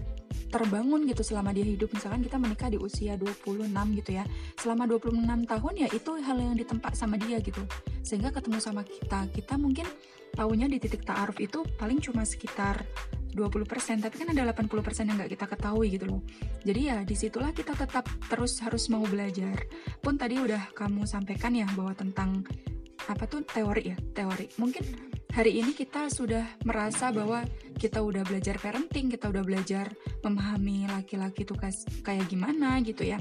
terbangun 0.49 1.05
gitu 1.05 1.21
selama 1.21 1.53
dia 1.53 1.69
hidup. 1.69 1.93
Misalkan 1.93 2.25
kita 2.25 2.41
menikah 2.41 2.73
di 2.73 2.81
usia 2.81 3.21
26 3.21 3.69
gitu 4.01 4.11
ya. 4.17 4.25
Selama 4.57 4.89
26 4.89 5.21
tahun 5.53 5.73
ya 5.77 5.89
itu 5.93 6.11
hal 6.25 6.37
yang 6.41 6.57
ditempa 6.57 6.97
sama 6.97 7.21
dia 7.21 7.37
gitu. 7.45 7.61
Sehingga 8.01 8.33
ketemu 8.33 8.57
sama 8.57 8.89
kita. 8.89 9.29
Kita 9.29 9.61
mungkin 9.61 9.85
tahunya 10.33 10.73
di 10.73 10.81
titik 10.81 11.05
ta'aruf 11.05 11.37
itu 11.45 11.61
paling 11.77 12.01
cuma 12.01 12.25
sekitar 12.25 12.89
20% 13.35 14.07
tapi 14.07 14.15
kan 14.15 14.31
ada 14.31 14.55
80% 14.55 15.11
yang 15.11 15.17
nggak 15.19 15.33
kita 15.35 15.47
ketahui 15.51 15.87
gitu 15.99 16.07
loh. 16.07 16.21
Jadi 16.63 16.81
ya 16.87 17.03
di 17.03 17.15
situlah 17.19 17.51
kita 17.51 17.75
tetap 17.75 18.07
terus 18.31 18.63
harus 18.63 18.87
mau 18.89 19.03
belajar. 19.03 19.67
Pun 19.99 20.15
tadi 20.15 20.39
udah 20.39 20.71
kamu 20.73 21.03
sampaikan 21.05 21.53
ya 21.53 21.67
bahwa 21.75 21.93
tentang 21.99 22.47
apa 23.11 23.25
tuh 23.27 23.43
teori 23.45 23.93
ya 23.93 23.99
teori. 24.15 24.49
Mungkin 24.57 24.85
hari 25.35 25.59
ini 25.61 25.75
kita 25.75 26.09
sudah 26.09 26.47
merasa 26.63 27.11
bahwa 27.11 27.43
kita 27.75 28.01
udah 28.01 28.23
belajar 28.23 28.57
parenting 28.57 29.11
kita 29.11 29.29
udah 29.29 29.43
belajar 29.43 29.91
memahami 30.23 30.87
laki-laki 30.89 31.43
tuh 31.43 31.59
kayak 32.07 32.31
gimana 32.31 32.79
gitu 32.81 33.03
ya. 33.03 33.19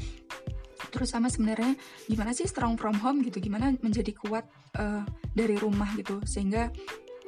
Terus 0.93 1.09
sama 1.09 1.25
sebenarnya 1.25 1.73
gimana 2.05 2.37
sih 2.37 2.45
strong 2.45 2.77
from 2.77 3.01
home 3.01 3.25
gitu 3.25 3.41
gimana 3.41 3.73
menjadi 3.81 4.13
kuat 4.13 4.45
eh, 4.77 5.03
dari 5.33 5.57
rumah 5.57 5.89
gitu. 5.97 6.21
Sehingga 6.21 6.69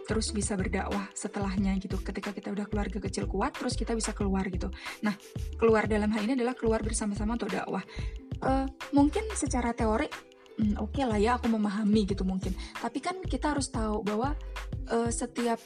terus 0.06 0.32
bisa 0.32 0.54
berdakwah 0.54 1.10
setelahnya 1.12 1.76
gitu. 1.82 1.98
Ketika 2.00 2.32
kita 2.32 2.54
udah 2.54 2.66
keluarga 2.70 3.02
kecil 3.02 3.26
kuat 3.26 3.58
terus 3.58 3.74
kita 3.74 3.98
bisa 3.98 4.14
keluar 4.14 4.46
gitu. 4.48 4.70
Nah 5.02 5.18
keluar 5.58 5.90
dalam 5.90 6.14
hal 6.14 6.24
ini 6.30 6.38
adalah 6.38 6.54
keluar 6.54 6.86
bersama-sama 6.86 7.36
untuk 7.36 7.52
dakwah. 7.52 7.82
Eh, 8.46 8.68
mungkin 8.94 9.26
secara 9.34 9.72
teori 9.72 10.06
hmm, 10.60 10.78
oke 10.80 11.02
lah 11.04 11.20
ya 11.20 11.38
aku 11.42 11.50
memahami 11.50 12.06
gitu 12.08 12.24
mungkin. 12.24 12.54
Tapi 12.78 13.00
kan 13.02 13.20
kita 13.26 13.56
harus 13.58 13.68
tahu 13.74 14.06
bahwa 14.06 14.38
uh, 14.92 15.10
setiap 15.12 15.60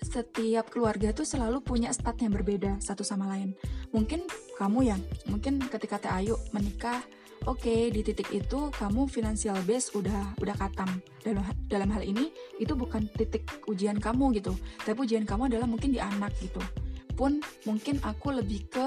setiap 0.00 0.72
keluarga 0.72 1.12
tuh 1.12 1.28
selalu 1.28 1.60
punya 1.60 1.92
stat 1.92 2.16
yang 2.24 2.32
berbeda 2.32 2.80
satu 2.80 3.04
sama 3.04 3.28
lain. 3.36 3.52
Mungkin 3.92 4.24
kamu 4.56 4.80
yang 4.88 5.00
mungkin 5.28 5.60
ketika 5.68 6.00
Teh 6.00 6.10
Ayu 6.10 6.40
menikah, 6.56 7.04
oke 7.46 7.60
okay, 7.62 7.88
di 7.88 8.00
titik 8.04 8.28
itu 8.32 8.68
kamu 8.74 9.08
financial 9.08 9.56
base 9.64 9.92
udah 9.96 10.36
udah 10.40 10.54
katam. 10.58 11.00
Dalam 11.20 11.44
dalam 11.68 11.88
hal 11.92 12.02
ini 12.04 12.32
itu 12.56 12.72
bukan 12.76 13.06
titik 13.16 13.46
ujian 13.68 13.96
kamu 14.00 14.36
gitu, 14.40 14.56
tapi 14.82 15.04
ujian 15.04 15.24
kamu 15.28 15.52
adalah 15.52 15.68
mungkin 15.68 15.92
di 15.92 16.00
anak 16.00 16.32
gitu. 16.40 16.60
Pun 17.16 17.40
mungkin 17.68 18.00
aku 18.00 18.32
lebih 18.36 18.68
ke 18.68 18.86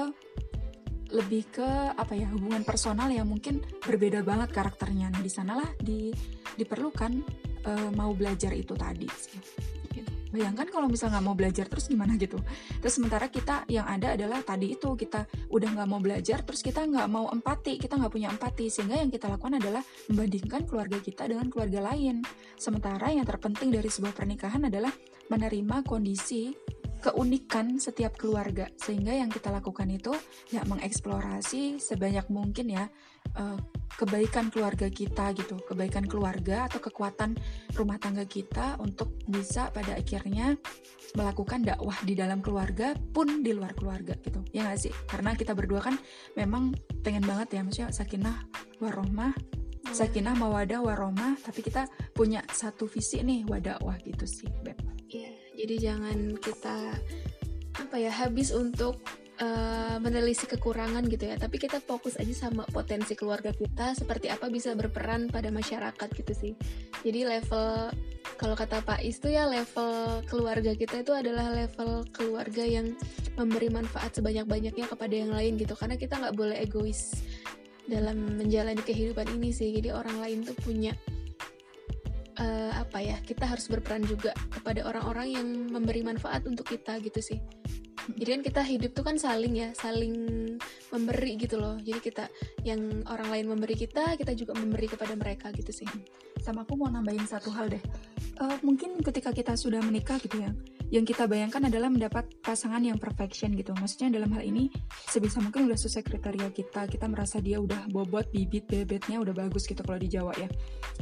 lebih 1.14 1.46
ke 1.54 1.68
apa 1.94 2.18
ya 2.18 2.26
hubungan 2.34 2.66
personal 2.66 3.06
yang 3.06 3.30
mungkin 3.30 3.62
berbeda 3.86 4.26
banget 4.26 4.50
karakternya. 4.50 5.14
Nah 5.14 5.22
di 5.22 5.30
sanalah 5.30 5.70
di 5.78 6.10
diperlukan 6.58 7.12
uh, 7.66 7.90
mau 7.94 8.14
belajar 8.14 8.54
itu 8.54 8.74
tadi 8.74 9.08
sih 9.10 9.73
bayangkan 10.34 10.66
kalau 10.66 10.90
misal 10.90 11.14
nggak 11.14 11.24
mau 11.24 11.38
belajar 11.38 11.70
terus 11.70 11.86
gimana 11.86 12.18
gitu. 12.18 12.36
Terus 12.82 12.94
sementara 12.98 13.30
kita 13.30 13.62
yang 13.70 13.86
ada 13.86 14.18
adalah 14.18 14.42
tadi 14.42 14.74
itu 14.74 14.98
kita 14.98 15.30
udah 15.54 15.68
nggak 15.78 15.88
mau 15.88 16.02
belajar 16.02 16.42
terus 16.42 16.66
kita 16.66 16.82
nggak 16.82 17.06
mau 17.06 17.30
empati 17.30 17.78
kita 17.78 17.94
nggak 17.94 18.10
punya 18.10 18.28
empati. 18.34 18.66
Sehingga 18.66 18.98
yang 18.98 19.14
kita 19.14 19.30
lakukan 19.30 19.62
adalah 19.62 19.86
membandingkan 20.10 20.66
keluarga 20.66 20.98
kita 20.98 21.30
dengan 21.30 21.46
keluarga 21.46 21.94
lain. 21.94 22.26
Sementara 22.58 23.14
yang 23.14 23.22
terpenting 23.22 23.70
dari 23.70 23.86
sebuah 23.86 24.10
pernikahan 24.10 24.66
adalah 24.66 24.90
menerima 25.30 25.86
kondisi 25.86 26.50
keunikan 27.04 27.76
setiap 27.76 28.16
keluarga 28.16 28.72
sehingga 28.80 29.12
yang 29.12 29.28
kita 29.28 29.52
lakukan 29.52 29.84
itu 29.92 30.16
ya 30.48 30.64
mengeksplorasi 30.64 31.76
sebanyak 31.76 32.24
mungkin 32.32 32.72
ya 32.72 32.88
uh, 33.36 33.60
kebaikan 34.00 34.48
keluarga 34.48 34.88
kita 34.88 35.36
gitu 35.36 35.60
kebaikan 35.68 36.08
keluarga 36.08 36.64
atau 36.64 36.80
kekuatan 36.80 37.36
rumah 37.76 38.00
tangga 38.00 38.24
kita 38.24 38.80
untuk 38.80 39.20
bisa 39.28 39.68
pada 39.68 40.00
akhirnya 40.00 40.56
melakukan 41.12 41.60
dakwah 41.62 41.94
di 42.02 42.16
dalam 42.16 42.40
keluarga 42.40 42.96
pun 43.12 43.44
di 43.44 43.52
luar 43.54 43.76
keluarga 43.76 44.16
gitu. 44.18 44.42
Ya 44.50 44.66
gak 44.66 44.82
sih? 44.82 44.92
Karena 45.06 45.36
kita 45.36 45.54
berdua 45.54 45.84
kan 45.84 45.94
memang 46.34 46.74
pengen 47.04 47.22
banget 47.22 47.54
ya 47.54 47.60
maksudnya 47.62 47.92
sakinah 47.92 48.48
warohmah 48.82 49.36
iya. 49.36 49.92
sakinah 49.92 50.34
mawadah 50.34 50.80
warohmah 50.80 51.38
tapi 51.44 51.60
kita 51.60 51.86
punya 52.16 52.42
satu 52.50 52.88
visi 52.88 53.20
nih 53.20 53.44
wadakwah 53.46 54.00
gitu 54.02 54.24
sih 54.24 54.48
Beb 54.64 54.80
jadi 55.54 55.74
jangan 55.90 56.38
kita 56.38 56.76
apa 57.74 57.96
ya 57.98 58.10
habis 58.10 58.54
untuk 58.54 59.02
uh, 59.42 59.96
menelisik 59.98 60.54
kekurangan 60.58 61.06
gitu 61.10 61.30
ya. 61.30 61.36
Tapi 61.38 61.56
kita 61.58 61.82
fokus 61.82 62.18
aja 62.18 62.34
sama 62.34 62.66
potensi 62.70 63.18
keluarga 63.18 63.50
kita 63.50 63.96
seperti 63.96 64.30
apa 64.30 64.50
bisa 64.50 64.74
berperan 64.74 65.30
pada 65.30 65.50
masyarakat 65.50 66.08
gitu 66.14 66.32
sih. 66.34 66.52
Jadi 67.02 67.26
level 67.26 67.90
kalau 68.34 68.58
kata 68.58 68.82
Pak 68.82 69.00
Is 69.06 69.22
tuh 69.22 69.30
ya 69.30 69.46
level 69.46 70.22
keluarga 70.26 70.74
kita 70.74 71.06
itu 71.06 71.12
adalah 71.14 71.54
level 71.54 72.02
keluarga 72.10 72.64
yang 72.66 72.94
memberi 73.38 73.70
manfaat 73.70 74.14
sebanyak-banyaknya 74.18 74.86
kepada 74.86 75.14
yang 75.14 75.32
lain 75.34 75.58
gitu. 75.58 75.74
Karena 75.74 75.98
kita 75.98 76.18
nggak 76.18 76.36
boleh 76.36 76.58
egois 76.62 77.14
dalam 77.84 78.38
menjalani 78.38 78.80
kehidupan 78.80 79.28
ini 79.38 79.50
sih. 79.50 79.70
Jadi 79.74 79.90
orang 79.92 80.18
lain 80.22 80.46
tuh 80.46 80.56
punya 80.62 80.94
uh, 82.38 82.72
apa 82.78 82.98
ya 83.02 83.16
kita 83.22 83.46
harus 83.46 83.66
berperan 83.70 84.02
juga 84.04 84.34
kepada 84.50 84.86
orang-orang 84.86 85.28
yang 85.34 85.48
memberi 85.70 86.02
manfaat 86.02 86.46
untuk 86.46 86.68
kita 86.68 86.98
gitu 87.02 87.20
sih. 87.20 87.40
Jadi 88.04 88.28
kan 88.36 88.42
kita 88.44 88.60
hidup 88.60 88.90
tuh 88.92 89.00
kan 89.00 89.16
saling 89.16 89.56
ya 89.56 89.72
saling 89.72 90.12
memberi 90.92 91.40
gitu 91.40 91.56
loh. 91.56 91.80
Jadi 91.80 92.00
kita 92.04 92.28
yang 92.60 93.00
orang 93.08 93.32
lain 93.32 93.46
memberi 93.48 93.80
kita 93.80 94.20
kita 94.20 94.36
juga 94.36 94.52
memberi 94.60 94.92
kepada 94.92 95.16
mereka 95.16 95.48
gitu 95.56 95.72
sih. 95.72 95.88
Sama 96.44 96.68
aku 96.68 96.76
mau 96.76 96.92
nambahin 96.92 97.24
satu 97.24 97.48
hal 97.48 97.72
deh. 97.72 97.80
Uh, 98.36 98.60
mungkin 98.60 99.00
ketika 99.00 99.32
kita 99.32 99.56
sudah 99.56 99.80
menikah 99.80 100.20
gitu 100.20 100.42
ya 100.42 100.50
yang 100.92 101.06
kita 101.06 101.24
bayangkan 101.24 101.64
adalah 101.70 101.88
mendapat 101.88 102.28
pasangan 102.44 102.82
yang 102.84 103.00
perfection 103.00 103.56
gitu. 103.56 103.72
Maksudnya 103.72 104.20
dalam 104.20 104.30
hal 104.36 104.44
ini 104.44 104.68
sebisa 105.08 105.40
mungkin 105.40 105.64
udah 105.66 105.78
sesuai 105.80 106.04
kriteria 106.04 106.48
kita 106.52 106.84
kita 106.86 107.06
merasa 107.08 107.40
dia 107.40 107.56
udah 107.56 107.88
bobot 107.88 108.28
bibit 108.28 108.68
bebetnya 108.68 109.16
udah 109.16 109.32
bagus 109.32 109.64
gitu 109.64 109.80
kalau 109.80 109.96
di 109.96 110.12
Jawa 110.12 110.36
ya. 110.36 110.48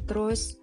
Terus 0.06 0.56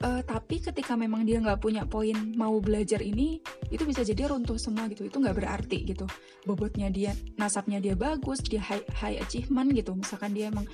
uh, 0.00 0.22
tapi 0.24 0.60
ketika 0.60 0.96
memang 0.96 1.28
dia 1.28 1.38
nggak 1.40 1.60
punya 1.60 1.84
poin 1.84 2.16
mau 2.34 2.56
belajar 2.58 3.04
ini 3.04 3.40
itu 3.68 3.82
bisa 3.84 4.02
jadi 4.02 4.32
runtuh 4.32 4.56
semua 4.56 4.88
gitu. 4.88 5.06
Itu 5.06 5.20
nggak 5.20 5.36
berarti 5.36 5.78
gitu. 5.84 6.08
Bobotnya 6.48 6.88
dia 6.88 7.12
nasabnya 7.36 7.78
dia 7.78 7.94
bagus 7.94 8.40
dia 8.44 8.60
high, 8.64 8.84
high 8.96 9.18
achievement 9.20 9.72
gitu. 9.76 9.92
Misalkan 9.92 10.32
dia 10.32 10.48
emang 10.48 10.64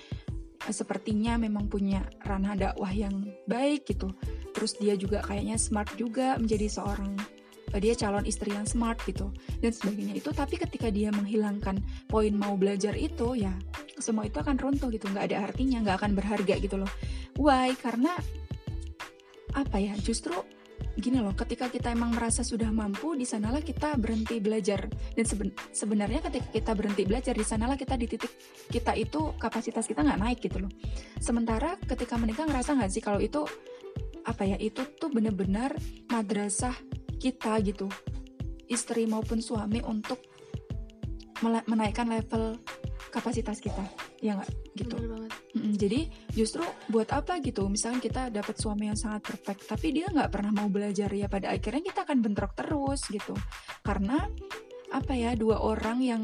uh, 0.67 0.75
sepertinya 0.75 1.39
memang 1.39 1.67
punya 1.67 2.07
ranah 2.23 2.55
dakwah 2.55 2.91
yang 2.91 3.27
baik 3.51 3.87
gitu. 3.91 4.15
Terus 4.55 4.79
dia 4.79 4.95
juga 4.97 5.21
kayaknya 5.21 5.59
smart 5.61 5.93
juga 5.99 6.39
menjadi 6.39 6.71
seorang 6.71 7.19
uh, 7.75 7.81
dia 7.83 7.99
calon 7.99 8.25
istri 8.25 8.55
yang 8.55 8.65
smart 8.65 9.03
gitu 9.05 9.35
dan 9.59 9.73
sebagainya 9.75 10.23
itu. 10.23 10.31
Tapi 10.31 10.55
ketika 10.57 10.89
dia 10.89 11.11
menghilangkan 11.11 11.83
poin 12.07 12.33
mau 12.33 12.55
belajar 12.55 12.95
itu 12.95 13.35
ya 13.35 13.53
semua 13.97 14.29
itu 14.29 14.39
akan 14.39 14.57
runtuh 14.61 14.89
gitu. 14.95 15.11
Nggak 15.11 15.35
ada 15.35 15.51
artinya 15.51 15.83
nggak 15.83 15.97
akan 16.05 16.12
berharga 16.15 16.55
gitu 16.62 16.77
loh. 16.79 16.93
Why? 17.37 17.77
Karena 17.77 18.17
apa 19.57 19.81
ya? 19.81 19.97
Justru 19.97 20.37
gini 20.97 21.21
loh 21.21 21.33
ketika 21.33 21.69
kita 21.73 21.92
emang 21.92 22.12
merasa 22.12 22.40
sudah 22.45 22.69
mampu 22.73 23.16
di 23.16 23.25
sanalah 23.25 23.64
kita 23.64 23.97
berhenti 23.97 24.37
belajar. 24.38 24.85
Dan 25.16 25.25
seben 25.25 25.49
sebenarnya 25.73 26.21
ketika 26.29 26.49
kita 26.53 26.73
berhenti 26.77 27.03
belajar 27.09 27.33
di 27.33 27.45
sanalah 27.45 27.81
kita 27.81 27.97
di 27.97 28.07
titik 28.07 28.33
kita 28.69 28.92
itu 28.92 29.33
kapasitas 29.40 29.88
kita 29.88 30.05
nggak 30.05 30.21
naik 30.21 30.38
gitu 30.45 30.61
loh. 30.61 30.73
Sementara 31.16 31.81
ketika 31.88 32.21
menikah 32.21 32.45
ngerasa 32.45 32.77
nggak 32.77 32.92
sih 32.92 33.01
kalau 33.01 33.21
itu 33.25 33.49
apa 34.27 34.42
ya 34.45 34.59
itu 34.61 34.85
tuh 34.99 35.09
bener-bener 35.09 35.73
madrasah 36.12 36.77
kita 37.16 37.57
gitu. 37.64 37.88
Istri 38.66 39.07
maupun 39.09 39.38
suami 39.40 39.81
untuk 39.87 40.19
menaikkan 41.44 42.09
level 42.09 42.57
kapasitas 43.12 43.61
kita. 43.61 43.83
Ya 44.20 44.37
nggak? 44.37 44.51
Gitu. 44.77 44.96
Mm 45.57 45.72
jadi 45.77 46.09
justru 46.33 46.64
buat 46.88 47.12
apa 47.12 47.40
gitu? 47.44 47.68
Misalnya 47.68 48.01
kita 48.01 48.22
dapat 48.33 48.57
suami 48.57 48.88
yang 48.88 48.99
sangat 48.99 49.25
perfect 49.25 49.68
tapi 49.68 49.92
dia 49.92 50.09
nggak 50.09 50.33
pernah 50.33 50.53
mau 50.53 50.68
belajar 50.68 51.09
ya 51.12 51.29
pada 51.29 51.53
akhirnya 51.53 51.85
kita 51.85 52.05
akan 52.09 52.18
bentrok 52.25 52.53
terus 52.57 53.05
gitu. 53.09 53.37
Karena 53.85 54.25
apa 54.92 55.12
ya 55.12 55.37
dua 55.37 55.61
orang 55.61 55.99
yang 56.01 56.22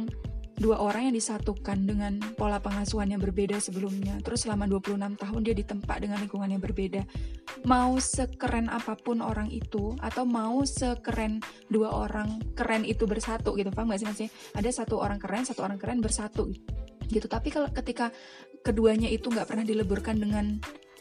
dua 0.59 0.79
orang 0.79 1.09
yang 1.11 1.17
disatukan 1.17 1.89
dengan 1.89 2.21
pola 2.37 2.61
pengasuhan 2.61 3.09
yang 3.09 3.23
berbeda 3.23 3.57
sebelumnya. 3.59 4.21
Terus 4.21 4.45
selama 4.45 4.69
26 4.69 5.17
tahun 5.17 5.41
dia 5.41 5.55
ditempa 5.57 5.95
dengan 6.03 6.21
lingkungan 6.21 6.49
yang 6.53 6.63
berbeda. 6.63 7.03
Mau 7.65 7.97
sekeren 8.03 8.69
apa 8.69 8.99
pun 8.99 9.25
orang 9.25 9.49
itu 9.49 9.97
atau 10.03 10.29
mau 10.29 10.63
sekeren 10.67 11.41
dua 11.73 11.91
orang 11.93 12.43
keren 12.53 12.85
itu 12.85 13.09
bersatu 13.09 13.57
gitu 13.57 13.73
paham 13.73 13.91
gak 13.91 14.01
sih 14.03 14.09
maksudnya 14.09 14.33
ada 14.55 14.71
satu 14.71 15.01
orang 15.01 15.19
keren 15.19 15.43
satu 15.47 15.65
orang 15.65 15.79
keren 15.81 16.05
bersatu 16.05 16.53
gitu. 17.09 17.27
Tapi 17.29 17.49
kalau 17.53 17.69
ketika 17.73 18.13
keduanya 18.63 19.11
itu 19.11 19.29
nggak 19.29 19.49
pernah 19.51 19.67
dileburkan 19.67 20.17
dengan 20.17 20.57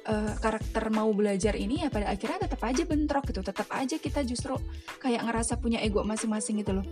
uh, 0.09 0.33
karakter 0.41 0.89
mau 0.89 1.11
belajar 1.13 1.53
ini 1.53 1.85
ya 1.85 1.93
pada 1.93 2.09
akhirnya 2.09 2.49
tetap 2.49 2.61
aja 2.65 2.83
bentrok 2.87 3.29
gitu. 3.29 3.45
Tetap 3.45 3.67
aja 3.71 3.95
kita 3.99 4.23
justru 4.25 4.57
kayak 4.99 5.27
ngerasa 5.27 5.59
punya 5.61 5.79
ego 5.83 6.01
masing-masing 6.01 6.63
gitu 6.63 6.81
loh 6.81 6.87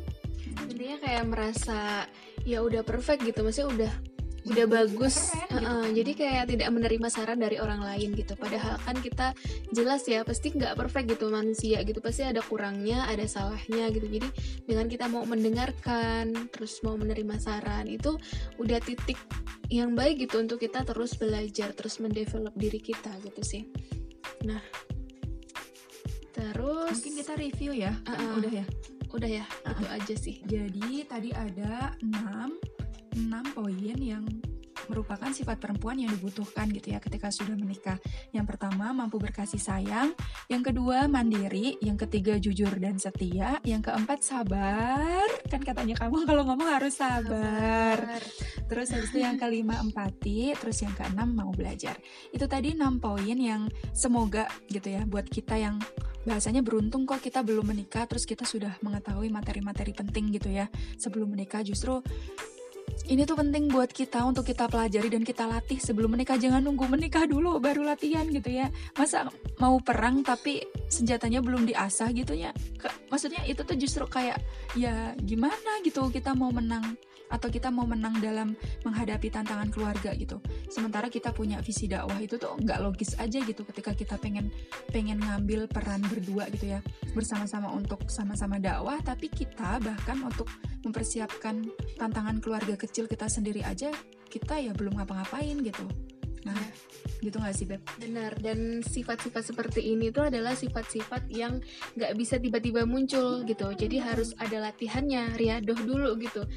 intinya 0.67 0.97
kayak 0.99 1.23
merasa 1.29 2.09
ya 2.43 2.59
udah 2.63 2.81
perfect 2.83 3.23
gitu 3.23 3.45
maksudnya 3.45 3.69
udah 3.69 3.93
udah 4.47 4.65
bagus. 4.65 5.29
keren, 5.35 5.63
uh, 5.65 5.85
gitu. 5.89 6.01
jadi 6.01 6.11
kayak 6.15 6.43
tidak 6.55 6.69
menerima 6.71 7.07
saran 7.11 7.39
dari 7.41 7.57
orang 7.59 7.81
lain 7.83 8.15
gitu. 8.15 8.33
Padahal 8.39 8.79
kan 8.81 8.97
kita 8.99 9.35
jelas 9.75 10.07
ya 10.07 10.23
pasti 10.23 10.55
nggak 10.55 10.79
perfect 10.79 11.07
gitu 11.17 11.29
manusia 11.29 11.83
gitu. 11.83 11.99
Pasti 11.99 12.23
ada 12.25 12.41
kurangnya 12.41 13.05
ada 13.05 13.25
salahnya 13.27 13.91
gitu. 13.91 14.07
Jadi 14.07 14.27
dengan 14.65 14.85
kita 14.87 15.05
mau 15.11 15.23
mendengarkan 15.27 16.49
terus 16.49 16.79
mau 16.81 16.95
menerima 16.95 17.35
saran 17.37 17.85
itu 17.89 18.15
udah 18.57 18.79
titik 18.79 19.19
yang 19.69 19.93
baik 19.93 20.25
gitu 20.25 20.41
untuk 20.41 20.57
kita 20.63 20.81
terus 20.81 21.13
belajar 21.19 21.75
terus 21.77 22.01
mendevelop 22.01 22.55
diri 22.55 22.79
kita 22.79 23.11
gitu 23.21 23.41
sih. 23.43 23.63
Nah 24.47 24.61
terus 26.33 27.03
mungkin 27.03 27.15
kita 27.19 27.33
review 27.35 27.71
ya 27.75 27.91
uh, 28.07 28.11
uh, 28.15 28.31
udah 28.39 28.63
ya 28.63 28.65
udah 29.17 29.29
ya 29.29 29.45
uh, 29.65 29.71
itu 29.73 29.85
aja 29.89 30.15
sih. 30.15 30.35
jadi 30.45 31.05
tadi 31.09 31.29
ada 31.33 31.93
6 32.01 33.25
6 33.25 33.55
poin 33.57 33.97
yang 33.97 34.25
merupakan 34.89 35.29
sifat 35.29 35.61
perempuan 35.61 36.01
yang 36.01 36.09
dibutuhkan 36.09 36.67
gitu 36.73 36.91
ya 36.91 36.99
ketika 36.99 37.29
sudah 37.29 37.53
menikah. 37.53 38.01
Yang 38.33 38.55
pertama 38.55 38.91
mampu 38.91 39.21
berkasih 39.21 39.61
sayang, 39.61 40.17
yang 40.49 40.65
kedua 40.65 41.05
mandiri, 41.05 41.77
yang 41.79 41.95
ketiga 41.95 42.41
jujur 42.41 42.73
dan 42.81 42.97
setia, 42.97 43.61
yang 43.61 43.85
keempat 43.85 44.25
sabar. 44.25 45.23
Kan 45.47 45.61
katanya 45.61 45.95
kamu 46.01 46.23
kalau 46.29 46.43
ngomong 46.49 46.67
harus 46.67 46.97
sabar. 46.97 47.95
sabar. 47.95 48.21
Terus 48.65 48.87
habis 48.91 49.09
itu 49.13 49.21
yang 49.21 49.37
kelima 49.41 49.77
empati, 49.77 50.57
terus 50.57 50.81
yang 50.81 50.97
keenam 50.97 51.31
mau 51.31 51.53
belajar. 51.53 51.95
Itu 52.33 52.49
tadi 52.49 52.73
6 52.73 52.97
poin 52.97 53.37
yang 53.37 53.69
semoga 53.93 54.49
gitu 54.67 54.89
ya 54.89 55.05
buat 55.05 55.29
kita 55.29 55.55
yang 55.61 55.77
bahasanya 56.27 56.61
beruntung 56.61 57.07
kok 57.07 57.23
kita 57.23 57.41
belum 57.41 57.71
menikah 57.71 58.03
terus 58.05 58.27
kita 58.27 58.43
sudah 58.43 58.75
mengetahui 58.83 59.31
materi-materi 59.31 59.95
penting 59.95 60.35
gitu 60.35 60.51
ya 60.51 60.67
sebelum 60.99 61.31
menikah 61.31 61.63
justru 61.63 62.03
ini 63.07 63.23
tuh 63.23 63.39
penting 63.39 63.71
buat 63.71 63.87
kita 63.87 64.21
untuk 64.27 64.43
kita 64.43 64.67
pelajari 64.67 65.07
dan 65.07 65.23
kita 65.23 65.47
latih 65.47 65.79
sebelum 65.79 66.13
menikah. 66.13 66.35
Jangan 66.35 66.59
nunggu 66.59 66.85
menikah 66.91 67.23
dulu 67.23 67.61
baru 67.63 67.87
latihan 67.87 68.27
gitu 68.27 68.51
ya. 68.51 68.67
Masa 68.99 69.31
mau 69.63 69.79
perang 69.79 70.25
tapi 70.25 70.59
senjatanya 70.91 71.39
belum 71.39 71.63
diasah 71.69 72.11
gitu 72.11 72.35
ya? 72.35 72.51
Ke, 72.75 72.91
maksudnya 73.07 73.45
itu 73.47 73.63
tuh 73.63 73.77
justru 73.79 74.03
kayak 74.09 74.43
ya 74.75 75.15
gimana 75.21 75.79
gitu 75.85 76.11
kita 76.11 76.35
mau 76.35 76.51
menang 76.51 76.99
atau 77.29 77.47
kita 77.47 77.69
mau 77.69 77.85
menang 77.85 78.17
dalam 78.17 78.57
menghadapi 78.81 79.29
tantangan 79.29 79.69
keluarga 79.69 80.11
gitu. 80.17 80.41
Sementara 80.67 81.07
kita 81.13 81.29
punya 81.29 81.61
visi 81.61 81.85
dakwah 81.85 82.17
itu 82.17 82.41
tuh 82.41 82.57
nggak 82.57 82.81
logis 82.81 83.13
aja 83.21 83.37
gitu 83.39 83.61
ketika 83.69 83.93
kita 83.93 84.17
pengen 84.17 84.49
pengen 84.89 85.21
ngambil 85.21 85.69
peran 85.69 86.01
berdua 86.09 86.49
gitu 86.49 86.73
ya. 86.73 86.81
Bersama-sama 87.13 87.69
untuk 87.69 88.09
sama-sama 88.09 88.57
dakwah 88.57 88.97
tapi 89.05 89.29
kita 89.29 89.77
bahkan 89.77 90.17
untuk 90.25 90.49
mempersiapkan 90.81 91.69
tantangan 92.01 92.41
keluarga 92.41 92.73
kecil 92.73 92.88
kita 92.93 93.29
sendiri 93.29 93.61
aja 93.65 93.93
kita 94.29 94.61
ya 94.61 94.71
belum 94.73 94.97
ngapa-ngapain 94.97 95.57
gitu 95.65 95.85
nah 96.47 96.55
gitu 97.19 97.35
nggak 97.35 97.55
sih 97.55 97.67
beb 97.67 97.83
Benar, 97.99 98.31
dan 98.39 98.79
sifat-sifat 98.79 99.43
seperti 99.43 99.91
ini 99.91 100.07
tuh 100.09 100.31
adalah 100.31 100.55
sifat-sifat 100.55 101.27
yang 101.27 101.59
nggak 101.99 102.15
bisa 102.15 102.39
tiba-tiba 102.39 102.87
muncul 102.87 103.43
gitu. 103.43 103.67
Jadi 103.75 103.99
harus 103.99 104.31
ada 104.39 104.71
latihannya, 104.71 105.35
riadoh 105.35 105.75
dulu 105.75 106.15
gitu. 106.23 106.47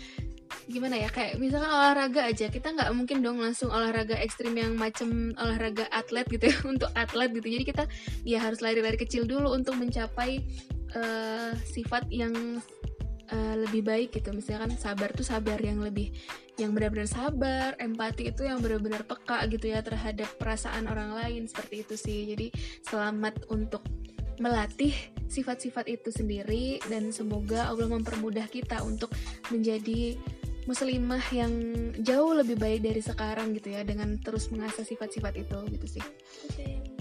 Gimana 0.71 1.03
ya, 1.03 1.11
kayak 1.11 1.43
misalkan 1.43 1.67
olahraga 1.67 2.23
aja, 2.31 2.47
kita 2.47 2.71
nggak 2.79 2.91
mungkin 2.95 3.27
dong 3.27 3.43
langsung 3.43 3.75
olahraga 3.75 4.15
ekstrim 4.23 4.55
yang 4.55 4.79
macem 4.79 5.35
olahraga 5.35 5.91
atlet 5.91 6.29
gitu 6.31 6.47
ya, 6.47 6.57
untuk 6.73 6.91
atlet 6.95 7.35
gitu. 7.35 7.49
Jadi 7.59 7.65
kita 7.67 7.85
ya 8.23 8.39
harus 8.39 8.63
lari-lari 8.63 8.95
kecil 8.95 9.27
dulu 9.27 9.51
untuk 9.51 9.75
mencapai 9.75 10.39
eh, 10.95 11.53
sifat 11.67 12.07
yang 12.15 12.63
eh, 13.31 13.57
lebih 13.63 13.83
baik 13.87 14.19
gitu. 14.19 14.35
Misalkan 14.35 14.75
sabar 14.75 15.15
tuh 15.15 15.27
sabar 15.27 15.61
yang 15.63 15.79
lebih 15.79 16.11
yang 16.61 16.75
benar-benar 16.77 17.09
sabar, 17.09 17.79
empati 17.81 18.29
itu 18.29 18.45
yang 18.45 18.61
benar-benar 18.61 19.07
peka 19.07 19.47
gitu 19.49 19.73
ya 19.73 19.81
terhadap 19.81 20.29
perasaan 20.37 20.91
orang 20.91 21.15
lain 21.15 21.47
seperti 21.47 21.87
itu 21.87 21.95
sih. 21.95 22.19
Jadi 22.35 22.51
selamat 22.87 23.49
untuk 23.49 23.85
melatih 24.41 24.93
sifat-sifat 25.31 25.89
itu 25.89 26.11
sendiri 26.11 26.83
dan 26.91 27.15
semoga 27.15 27.69
Allah 27.69 27.89
mempermudah 27.89 28.49
kita 28.51 28.83
untuk 28.85 29.13
menjadi 29.49 30.19
muslimah 30.67 31.23
yang 31.35 31.53
jauh 32.07 32.39
lebih 32.39 32.55
baik 32.55 32.87
dari 32.87 33.03
sekarang 33.03 33.51
gitu 33.59 33.75
ya 33.75 33.83
dengan 33.83 34.15
terus 34.23 34.47
mengasah 34.55 34.87
sifat-sifat 34.87 35.35
itu 35.35 35.59
gitu 35.75 35.87
sih. 35.99 36.05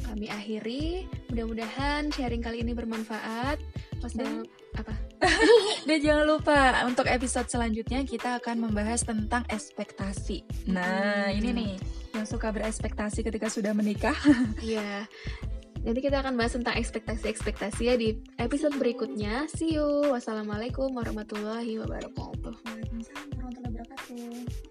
Kami 0.02 0.28
akhiri, 0.28 1.06
mudah-mudahan 1.30 2.10
sharing 2.10 2.42
kali 2.42 2.66
ini 2.66 2.74
bermanfaat. 2.74 3.62
Wassalam 4.02 4.44
apa? 4.74 4.94
Dan 5.88 5.98
jangan 6.02 6.26
lupa 6.26 6.58
untuk 6.84 7.06
episode 7.06 7.48
selanjutnya 7.48 8.02
kita 8.04 8.42
akan 8.42 8.70
membahas 8.70 9.06
tentang 9.06 9.46
ekspektasi. 9.48 10.42
Nah, 10.70 11.30
Hmm. 11.30 11.38
ini 11.38 11.50
nih 11.54 11.72
yang 12.12 12.26
suka 12.26 12.50
berekspektasi 12.50 13.22
ketika 13.22 13.48
sudah 13.48 13.72
menikah. 13.72 14.16
Iya. 14.62 15.06
Nanti 15.82 15.98
kita 15.98 16.22
akan 16.22 16.38
bahas 16.38 16.54
tentang 16.54 16.78
ekspektasi-ekspektasi 16.78 17.82
ya 17.90 17.98
di 17.98 18.14
episode 18.38 18.78
berikutnya. 18.78 19.50
See 19.50 19.74
you. 19.74 20.14
Wassalamualaikum 20.14 20.94
warahmatullahi 20.94 21.82
wabarakatuh. 21.82 22.54
Waalaikumsalam 22.62 23.28
warahmatullahi 23.34 23.74
wabarakatuh. 23.82 24.71